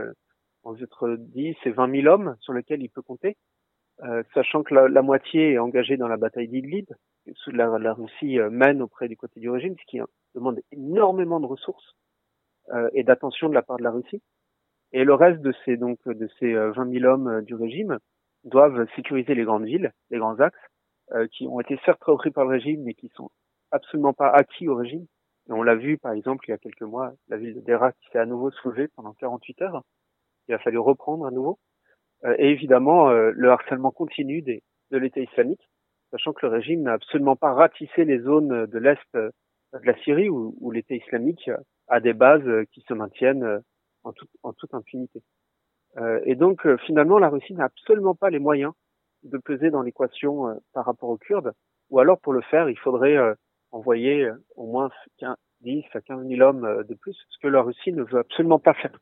[0.62, 3.36] entre 10 et 20 000 hommes sur lesquels il peut compter,
[4.04, 6.86] euh, sachant que la, moitié est engagée dans la bataille d'Idlib,
[7.48, 10.00] la, la Russie euh, mène auprès du côté du régime, ce qui
[10.34, 11.96] demande énormément de ressources
[12.72, 14.22] euh, et d'attention de la part de la Russie.
[14.92, 17.98] Et le reste de ces donc de ces 20 000 hommes du régime
[18.44, 20.58] doivent sécuriser les grandes villes, les grands axes,
[21.32, 23.30] qui ont été certes repris par le régime, mais qui sont
[23.70, 25.06] absolument pas acquis au régime.
[25.48, 27.92] Et on l'a vu, par exemple, il y a quelques mois, la ville de Dera
[27.92, 29.82] qui s'est à nouveau soulevée pendant 48 heures.
[30.48, 31.58] Il a fallu reprendre à nouveau.
[32.24, 35.68] Euh, et évidemment, euh, le harcèlement continu des, de l'État islamique,
[36.10, 39.30] sachant que le régime n'a absolument pas ratissé les zones de l'Est euh,
[39.72, 41.50] de la Syrie où, où l'État islamique
[41.88, 43.60] a des bases qui se maintiennent
[44.42, 45.22] en, toute impunité.
[46.24, 48.72] et donc, finalement, la Russie n'a absolument pas les moyens
[49.22, 51.52] de peser dans l'équation par rapport aux Kurdes,
[51.90, 53.18] ou alors pour le faire, il faudrait
[53.72, 54.90] envoyer au moins
[55.60, 58.74] 10 à 15 000 hommes de plus, ce que la Russie ne veut absolument pas
[58.74, 58.96] faire.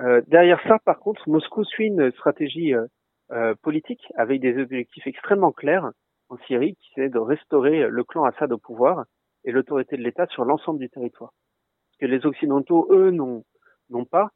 [0.00, 2.86] Euh, derrière ça, par contre, Moscou suit une stratégie euh,
[3.32, 5.90] euh, politique avec des objectifs extrêmement clairs
[6.28, 9.04] en Syrie, qui c'est de restaurer le clan Assad au pouvoir
[9.44, 11.32] et l'autorité de l'État sur l'ensemble du territoire.
[11.92, 13.44] Ce que les Occidentaux, eux, n'ont
[13.90, 14.30] n'ont pas,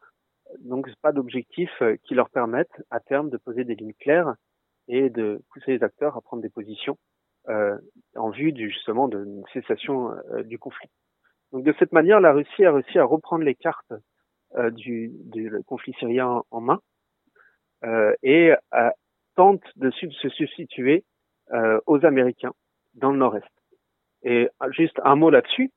[0.61, 1.71] donc pas d'objectif
[2.05, 4.35] qui leur permettent à terme de poser des lignes claires
[4.89, 6.99] et de pousser les acteurs à prendre des positions
[7.49, 7.77] euh,
[8.17, 10.11] en vue du, justement d'une cessation
[10.45, 10.91] du conflit.
[11.53, 13.93] Donc de cette manière, la Russie a réussi à reprendre les cartes
[14.57, 15.11] euh, du,
[15.67, 16.81] conflit syrien en main
[17.85, 18.91] euh, et euh,
[19.35, 21.05] tente de se substituer
[21.87, 22.53] aux Américains
[22.95, 23.45] dans le Nord-Est.
[24.23, 25.71] Et juste un mot là-dessus,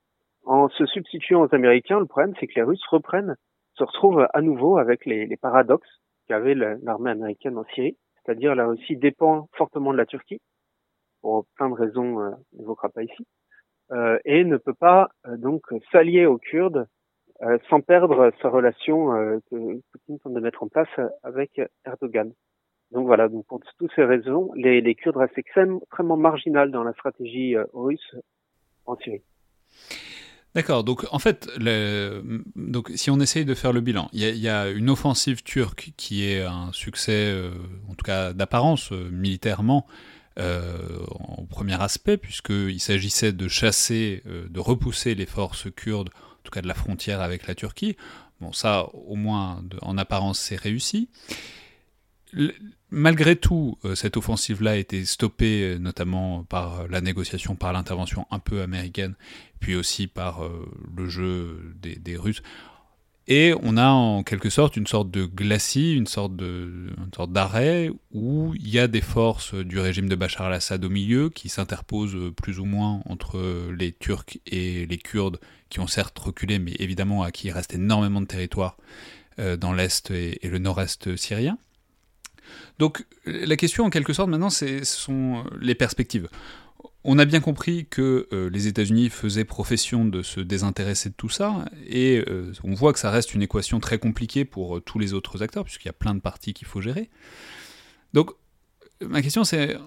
[0.46, 3.36] en se substituant aux Américains, le problème c'est que les Russes reprennent,
[3.78, 8.68] se retrouvent à nouveau avec les, les paradoxes qu'avait l'armée américaine en Syrie, c'est-à-dire la
[8.68, 10.42] Russie dépend fortement de la Turquie,
[11.22, 13.28] pour plein de raisons, euh, n'évoquera pas ici,
[13.92, 15.62] euh, et ne peut pas donc
[15.92, 16.88] s'allier aux Kurdes
[17.42, 20.88] euh, sans perdre sa relation euh, que Poutine tente de mettre en place
[21.22, 22.32] avec Erdogan.
[22.92, 26.94] Donc voilà, donc pour toutes ces raisons, les, les Kurdes restent extrêmement marginales dans la
[26.94, 28.16] stratégie euh, russe
[28.86, 29.24] en Syrie.
[30.56, 31.50] D'accord, donc en fait,
[32.96, 36.44] si on essaye de faire le bilan, il y, a une offensive turque qui est
[36.44, 37.52] un succès, euh,
[37.90, 39.86] en tout cas d'apparence, euh, militairement,
[40.40, 40.72] euh,
[41.38, 46.10] au premier aspect, puisqu'il s'agissait de chasser, de repousser les forces kurdes
[46.46, 47.98] tout cas de la frontière avec la Turquie.
[48.40, 51.10] Bon, ça, au moins, en apparence, c'est réussi.
[52.90, 58.26] Malgré tout, euh, cette offensive-là a été stoppée euh, notamment par la négociation, par l'intervention
[58.32, 59.16] un peu américaine,
[59.60, 62.42] puis aussi par euh, le jeu des Russes.
[63.28, 68.70] Et on a en quelque sorte une sorte de glacis, une sorte d'arrêt où il
[68.70, 72.66] y a des forces du régime de Bachar al-Assad au milieu qui s'interposent plus ou
[72.66, 77.48] moins entre les Turcs et les Kurdes qui ont certes reculé, mais évidemment à qui
[77.48, 78.78] il reste énormément de territoire
[79.38, 81.58] euh, dans l'est et, le nord-est syrien.
[82.80, 86.28] Donc la question en quelque sorte maintenant, ce sont les perspectives.
[87.08, 91.30] On a bien compris que euh, les États-Unis faisaient profession de se désintéresser de tout
[91.30, 94.98] ça, et euh, on voit que ça reste une équation très compliquée pour euh, tous
[94.98, 97.12] les autres acteurs, puisqu'il y a plein de parties qu'il faut gérer.
[98.14, 98.32] Donc,
[99.02, 99.78] ma question c'est,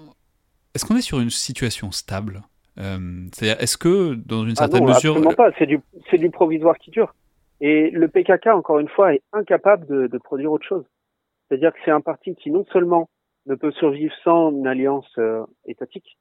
[0.74, 2.42] est-ce qu'on est sur une situation stable?
[2.76, 5.16] C'est-à-dire, est-ce que, dans une ah certaine ah non, mesure...
[5.16, 5.80] Absolument pas, c'est du,
[6.12, 7.12] du, provisoire qui dure.
[7.60, 10.84] Et le PKK, encore une fois, est incapable de, de produire autre chose.
[11.48, 13.08] C'est-à-dire que c'est un parti qui non seulement
[13.46, 15.18] ne peut survivre sans une alliance
[15.64, 16.18] étatique,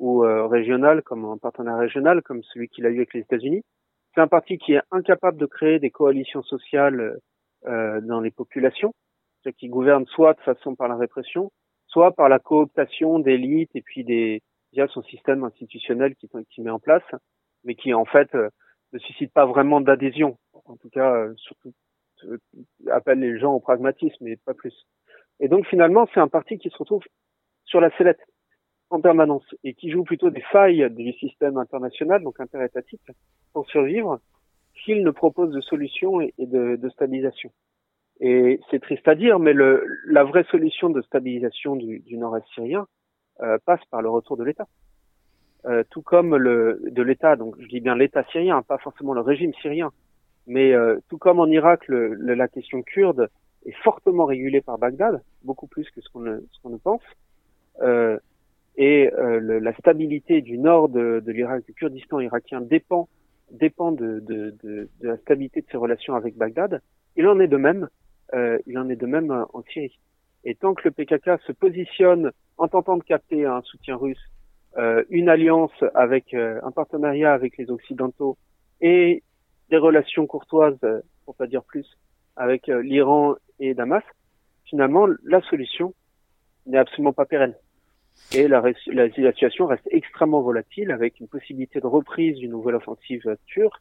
[0.00, 3.62] ou euh, régional, comme un partenaire régional, comme celui qu'il a eu avec les États-Unis.
[4.14, 7.18] C'est un parti qui est incapable de créer des coalitions sociales
[7.66, 8.92] euh, dans les populations,
[9.58, 11.52] qui gouverne soit de façon par la répression,
[11.86, 14.42] soit par la cooptation d'élites et puis des
[14.72, 17.02] via son système institutionnel qui, qui met en place,
[17.64, 18.48] mais qui en fait euh,
[18.92, 20.38] ne suscite pas vraiment d'adhésion.
[20.64, 21.72] En tout cas, euh, surtout
[22.90, 24.86] appelle les gens au pragmatisme et pas plus.
[25.40, 27.02] Et donc finalement, c'est un parti qui se retrouve
[27.64, 28.20] sur la sellette
[28.90, 33.00] en permanence et qui joue plutôt des failles du système international, donc interétatique,
[33.52, 34.20] pour survivre,
[34.74, 37.50] qu'il ne propose de solutions et de, stabilisation.
[38.20, 39.54] Et c'est triste à dire, mais
[40.06, 42.86] la vraie solution de stabilisation du, nord-est syrien
[43.40, 44.66] euh, passe par le retour de l'État.
[45.66, 49.54] Euh, tout comme de l'État, donc je dis bien l'État syrien, pas forcément le régime
[49.54, 49.90] syrien,
[50.50, 53.30] mais euh, tout comme en Irak, le, la question kurde
[53.66, 57.02] est fortement régulée par Bagdad, beaucoup plus que ce qu'on ne, qu'on ne pense.
[57.82, 58.18] Euh,
[58.76, 63.08] et euh, la stabilité du nord de, de l'Irak, du Kurdistan irakien dépend
[63.52, 66.80] dépend de, de, de, de, la stabilité de ses relations avec Bagdad.
[67.16, 67.88] Il en est de même,
[68.34, 69.98] euh, il en est de même en Syrie.
[70.44, 74.22] Et tant que le PKK se positionne en tentant de capter un soutien russe,
[74.78, 78.36] euh, une alliance avec euh, un partenariat avec les occidentaux
[78.80, 79.22] et
[79.70, 80.78] des relations courtoises,
[81.24, 81.86] pour pas dire plus,
[82.36, 84.02] avec l'Iran et Damas,
[84.64, 85.94] finalement, la solution
[86.66, 87.54] n'est absolument pas pérenne.
[88.32, 88.62] Et la,
[89.32, 93.80] situation reste extrêmement volatile avec une possibilité de reprise d'une nouvelle offensive turque,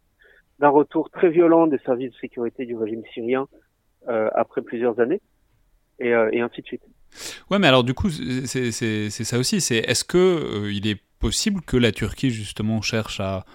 [0.58, 3.48] d'un retour très violent des services de sécurité du régime syrien
[4.08, 5.22] euh, après plusieurs années,
[6.00, 6.82] et, euh, et, ainsi de suite.
[7.52, 9.62] Ouais, mais alors du coup, c'est ça aussi.
[9.62, 13.46] C'est est-ce que euh, il est possible que la Turquie justement cherche à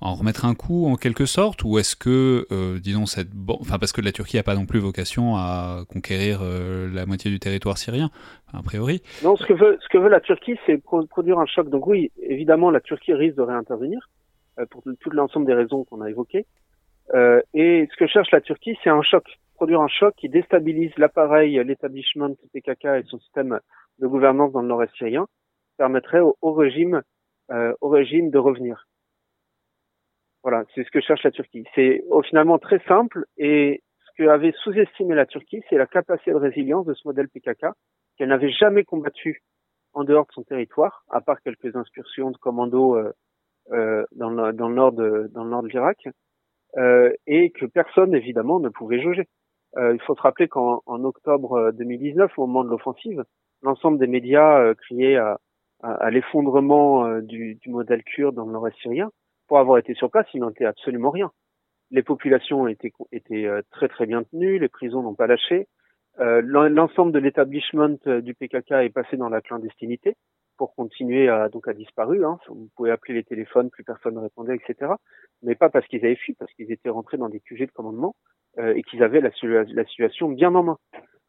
[0.00, 3.92] en remettre un coup en quelque sorte ou est-ce que euh, disons cette enfin parce
[3.92, 7.78] que la Turquie n'a pas non plus vocation à conquérir euh, la moitié du territoire
[7.78, 8.10] syrien
[8.52, 9.02] a priori.
[9.24, 11.68] Non ce que veut ce que veut la Turquie c'est produire un choc.
[11.68, 14.08] Donc oui évidemment la Turquie risque de réintervenir
[14.58, 16.46] euh, pour tout l'ensemble des raisons qu'on a évoquées.
[17.54, 19.24] Et ce que cherche la Turquie c'est un choc
[19.54, 23.58] produire un choc qui déstabilise l'appareil l'établissement PKK et son système
[23.98, 25.26] de gouvernance dans le nord-est syrien
[25.78, 27.02] permettrait au, au régime
[27.80, 28.86] au régime de revenir
[30.48, 31.64] voilà, c'est ce que cherche la Turquie.
[31.74, 36.36] C'est finalement très simple et ce que avait sous-estimé la Turquie, c'est la capacité de
[36.36, 37.66] résilience de ce modèle PKK
[38.16, 39.42] qu'elle n'avait jamais combattu
[39.92, 43.12] en dehors de son territoire, à part quelques incursions de commando euh,
[43.72, 46.08] euh, dans, le, nord de dans le nord de l'Irak,
[46.78, 49.28] euh, et que personne évidemment ne pouvait jauger.
[49.76, 53.22] Euh, il faut se rappeler qu'en en octobre 2019, au moment de l'offensive,
[53.60, 55.40] l'ensemble des médias euh, criaient à,
[55.82, 59.10] à, à l'effondrement euh, du, du modèle kurde dans le nord-est syrien
[59.48, 61.32] pour avoir été sur place, il n'en était absolument rien.
[61.90, 65.66] Les populations étaient, étaient euh, très très bien tenues, les prisons n'ont pas lâché.
[66.20, 70.16] Euh, L'ensemble de l'établissement euh, du PKK est passé dans la clandestinité
[70.56, 72.24] pour continuer à donc à disparu.
[72.24, 72.38] Hein.
[72.48, 74.92] Vous pouvez appeler les téléphones, plus personne ne répondait, etc.
[75.42, 78.16] Mais pas parce qu'ils avaient fui, parce qu'ils étaient rentrés dans des QG de commandement
[78.58, 80.78] euh, et qu'ils avaient la, la, situation bien en main.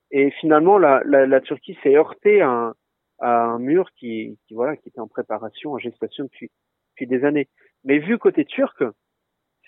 [0.09, 2.73] Et finalement, la, la, Turquie s'est heurtée à un,
[3.19, 6.49] à un mur qui, qui, voilà qui était en préparation, en gestation depuis
[6.89, 7.47] depuis des années.
[7.83, 8.83] Mais vu côté turc,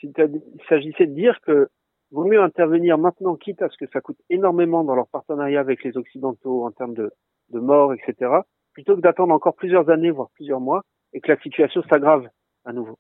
[0.04, 0.14] il
[0.68, 1.70] s'agissait de dire que
[2.12, 5.84] vaut mieux intervenir maintenant, quitte à ce que ça coûte énormément dans leur partenariat avec
[5.84, 7.12] les Occidentaux en termes de,
[7.50, 8.32] de morts, etc.,
[8.74, 10.84] plutôt que d'attendre encore plusieurs années, voire plusieurs mois,
[11.14, 12.28] et que la situation s'aggrave
[12.66, 12.98] à nouveau.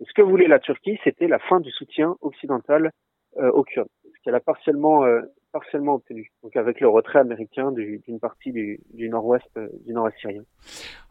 [0.00, 2.90] Et ce que voulait la Turquie, c'était la fin du soutien occidental
[3.38, 5.22] euh, aux Kurdes, ce qu'elle a partiellement euh,
[5.52, 10.42] partiellement obtenu, donc avec le retrait américain d'une partie du, nord-ouest euh, du nord-est syrien.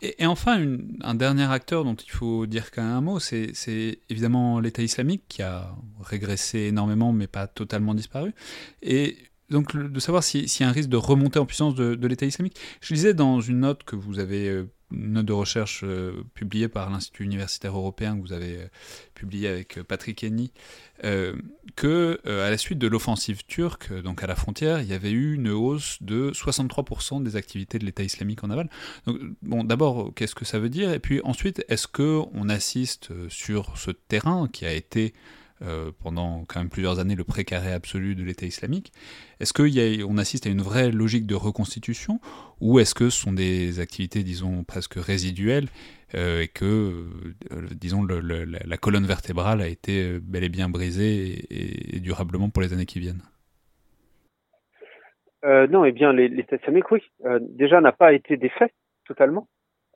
[0.02, 0.64] Et, enfin,
[1.02, 3.54] un dernier acteur dont il faut dire quand même un mot, c'est
[4.10, 5.70] évidemment l'État islamique qui a
[6.02, 8.34] régressé énormément, mais pas totalement disparu.
[8.82, 9.16] Et
[9.50, 12.58] donc de savoir s'il y a un risque de remontée en puissance de, l'État islamique.
[12.82, 16.68] Je lisais dans une note que vous avez euh, une note de recherche euh, publiée
[16.68, 18.68] par l'Institut universitaire européen que vous avez euh,
[19.14, 20.52] publié avec euh, Patrick Henny,
[21.76, 25.36] que à la suite de l'offensive turque, donc à la frontière, il y avait eu
[25.36, 28.70] une hausse de 63% des activités de l'État islamique en aval.
[29.06, 30.94] Donc, bon, d'abord, qu'est-ce que ça veut dire?
[30.94, 35.14] Et puis ensuite, est-ce que on assiste sur ce terrain qui a été
[35.62, 38.92] euh, pendant quand même plusieurs années le précaré absolu de l'État islamique.
[39.40, 42.20] Est-ce qu'on assiste à une vraie logique de reconstitution
[42.60, 45.68] ou est-ce que ce sont des activités, disons, presque résiduelles
[46.14, 52.00] euh, et que, euh, disons, la colonne vertébrale a été bel et bien brisée et,
[52.02, 53.24] durablement pour les années qui viennent?
[55.44, 57.02] Non, eh bien, l'État islamique, oui,
[57.42, 58.74] déjà n'a pas été défait
[59.08, 59.48] totalement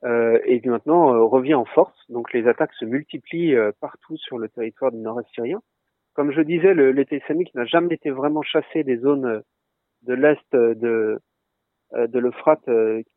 [0.04, 1.96] et maintenant euh, revient en force.
[2.08, 5.60] Donc les attaques se multiplient euh, partout sur le territoire du nord-est syrien.
[6.14, 9.42] Comme je disais, l'État islamique n'a jamais été vraiment chassé des zones
[10.02, 11.20] de l'est de
[11.92, 12.64] de l'Euphrate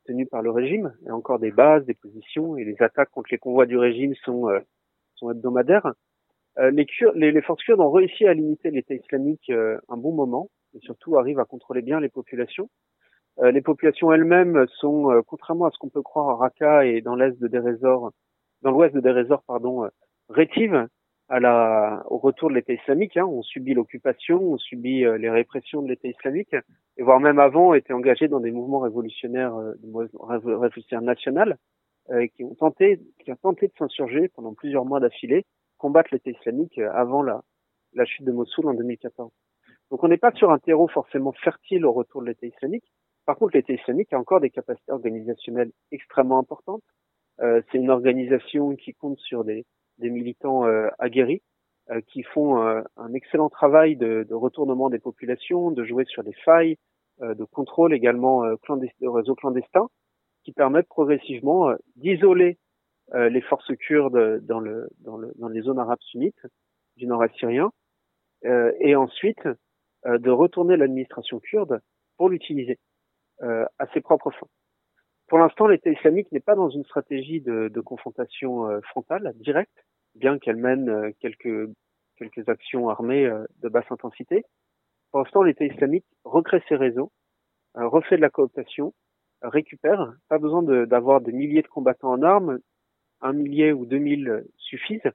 [0.06, 0.94] tenues par le régime.
[1.02, 3.78] Il y a encore des bases, des positions, et les attaques contre les convois du
[3.78, 4.48] régime sont
[5.16, 5.92] sont hebdomadaires.
[6.58, 10.80] les, les, les, forces kurdes ont réussi à limiter l'État islamique un bon moment, et
[10.80, 12.70] surtout arrivent à contrôler bien les populations.
[13.40, 17.02] Euh, les populations elles-mêmes sont, euh, contrairement à ce qu'on peut croire à Raqqa et
[17.02, 18.12] dans l'est de Deresor,
[18.62, 19.90] dans l'ouest de Deresor, pardon, euh,
[20.30, 20.88] rétives
[21.30, 23.18] à la, au retour de l'État islamique.
[23.18, 23.26] Hein.
[23.26, 26.56] On subit l'occupation, on subit les répressions de l'État islamique,
[26.98, 29.56] et voire même avant étaient engagés dans des mouvements révolutionnaires,
[30.28, 31.54] révolutionnaires nationaux,
[32.36, 35.46] qui ont tenté, qui ont tenté de s'insurger pendant plusieurs mois d'affilée,
[35.78, 37.42] combattre l'État islamique avant la,
[37.94, 39.32] la chute de Mossoul en 2014.
[39.92, 42.86] Donc on n'est pas sur un terreau forcément fertile au retour de l'État islamique,
[43.26, 46.84] par contre, l'État islamique a encore des capacités organisationnelles extrêmement importantes.
[47.42, 49.66] Euh, c'est une organisation qui compte sur des,
[49.98, 51.42] des militants euh, aguerris
[51.92, 56.24] euh, qui font euh, un excellent travail de, de, retournement des populations, de jouer sur
[56.24, 56.78] des failles,
[57.22, 59.90] euh, de contrôle également de réseaux clandestins,
[60.46, 62.58] qui permettent progressivement d'isoler
[63.14, 66.48] les forces kurdes dans, le, dans, le, dans les zones arabes sunnites
[66.96, 67.72] du nord-est syrien,
[68.44, 69.48] et ensuite
[70.06, 71.82] de retourner l'administration kurde
[72.18, 72.80] pour l'utiliser
[73.42, 74.48] euh, à ses propres fins.
[75.28, 79.86] Pour l'instant, l'État islamique n'est pas dans une stratégie de, de confrontation euh, frontale, directe,
[80.16, 81.70] bien qu'elle mène euh, quelques,
[82.18, 83.30] quelques actions armées
[83.62, 84.44] de basse intensité.
[85.12, 87.12] Pour l'instant, l'État islamique recrée ses réseaux,
[87.78, 88.94] euh, refait de la cooptation,
[89.42, 90.14] récupère.
[90.30, 92.60] Pas besoin d'avoir de, des milliers de combattants en armes.
[93.22, 95.12] Un millier ou deux mille suffisent,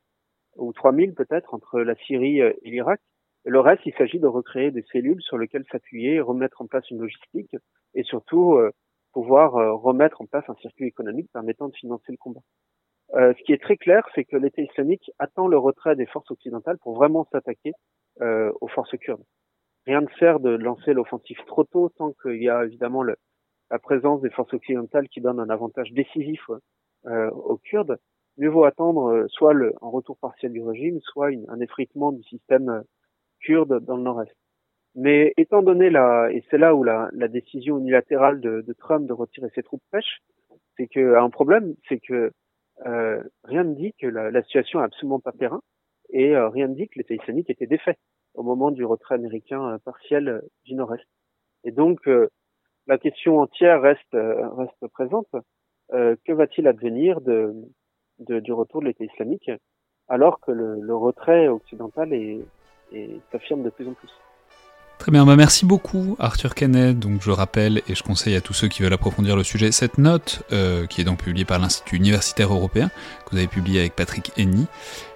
[0.56, 3.00] ou trois mille peut-être, entre la Syrie et l'Irak.
[3.44, 7.00] Le reste, il s'agit de recréer des cellules sur lesquelles s'appuyer, remettre en place une
[7.00, 7.54] logistique
[7.94, 8.70] et surtout euh,
[9.12, 12.40] pouvoir euh, remettre en place un circuit économique permettant de financer le combat.
[13.14, 16.30] Euh, ce qui est très clair, c'est que l'État islamique attend le retrait des forces
[16.30, 17.72] occidentales pour vraiment s'attaquer
[18.60, 19.22] aux forces kurdes.
[19.86, 23.14] Rien ne sert de lancer l'offensive trop tôt tant qu'il y a évidemment le,
[23.70, 26.50] la présence des forces occidentales qui donne un avantage décisif
[27.04, 27.96] aux Kurdes.
[28.38, 32.82] Mieux vaut attendre soit le, un retour partiel du régime, soit un effritement du système
[33.40, 34.34] kurde dans le nord-est.
[34.94, 39.06] Mais étant donné la, et c'est là où la, la décision unilatérale de, de, Trump
[39.06, 40.20] de retirer ses troupes pêche,
[40.76, 42.32] c'est que un problème, c'est que
[42.86, 45.60] euh, rien ne dit que la, la, situation est absolument pas périn,
[46.10, 47.96] et euh, rien ne dit que l'État islamique était défait
[48.34, 51.04] au moment du retrait américain euh, partiel euh, du Nord-Est.
[51.64, 52.08] Et donc
[52.86, 55.28] la question entière reste reste présente.
[55.90, 57.52] que va-t-il advenir de,
[58.20, 59.50] de, du retour de l'État islamique
[60.06, 62.10] alors que le, le retrait occidental
[63.32, 64.12] s'affirme de plus en plus?
[64.98, 66.98] Très bien, bah merci beaucoup Arthur Kenneth.
[66.98, 69.96] Donc je rappelle et je conseille à tous ceux qui veulent approfondir le sujet cette
[69.96, 72.90] note euh, qui est donc publiée par l'Institut universitaire européen
[73.24, 74.66] que vous avez publié avec Patrick Henny,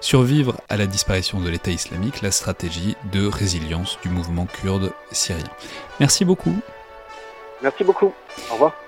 [0.00, 5.44] Survivre à la disparition de l'État islamique, la stratégie de résilience du mouvement kurde syrien.
[5.98, 6.54] Merci beaucoup.
[7.60, 8.12] Merci beaucoup.
[8.50, 8.81] Au revoir.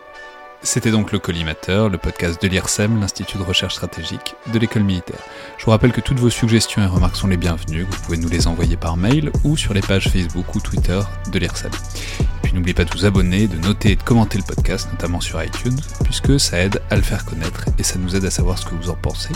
[0.65, 5.21] C'était donc le Collimateur, le podcast de l'IRSEM, l'Institut de recherche stratégique de l'école militaire.
[5.59, 8.31] Je vous rappelle que toutes vos suggestions et remarques sont les bienvenues, vous pouvez nous
[8.31, 11.01] les envoyer par mail ou sur les pages Facebook ou Twitter
[11.31, 11.71] de l'IRSEM.
[12.19, 15.21] Et puis n'oubliez pas de vous abonner, de noter et de commenter le podcast, notamment
[15.21, 18.59] sur iTunes, puisque ça aide à le faire connaître et ça nous aide à savoir
[18.59, 19.35] ce que vous en pensez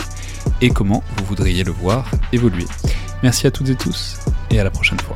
[0.61, 2.65] et comment vous voudriez le voir évoluer.
[3.21, 4.17] Merci à toutes et tous
[4.49, 5.15] et à la prochaine fois.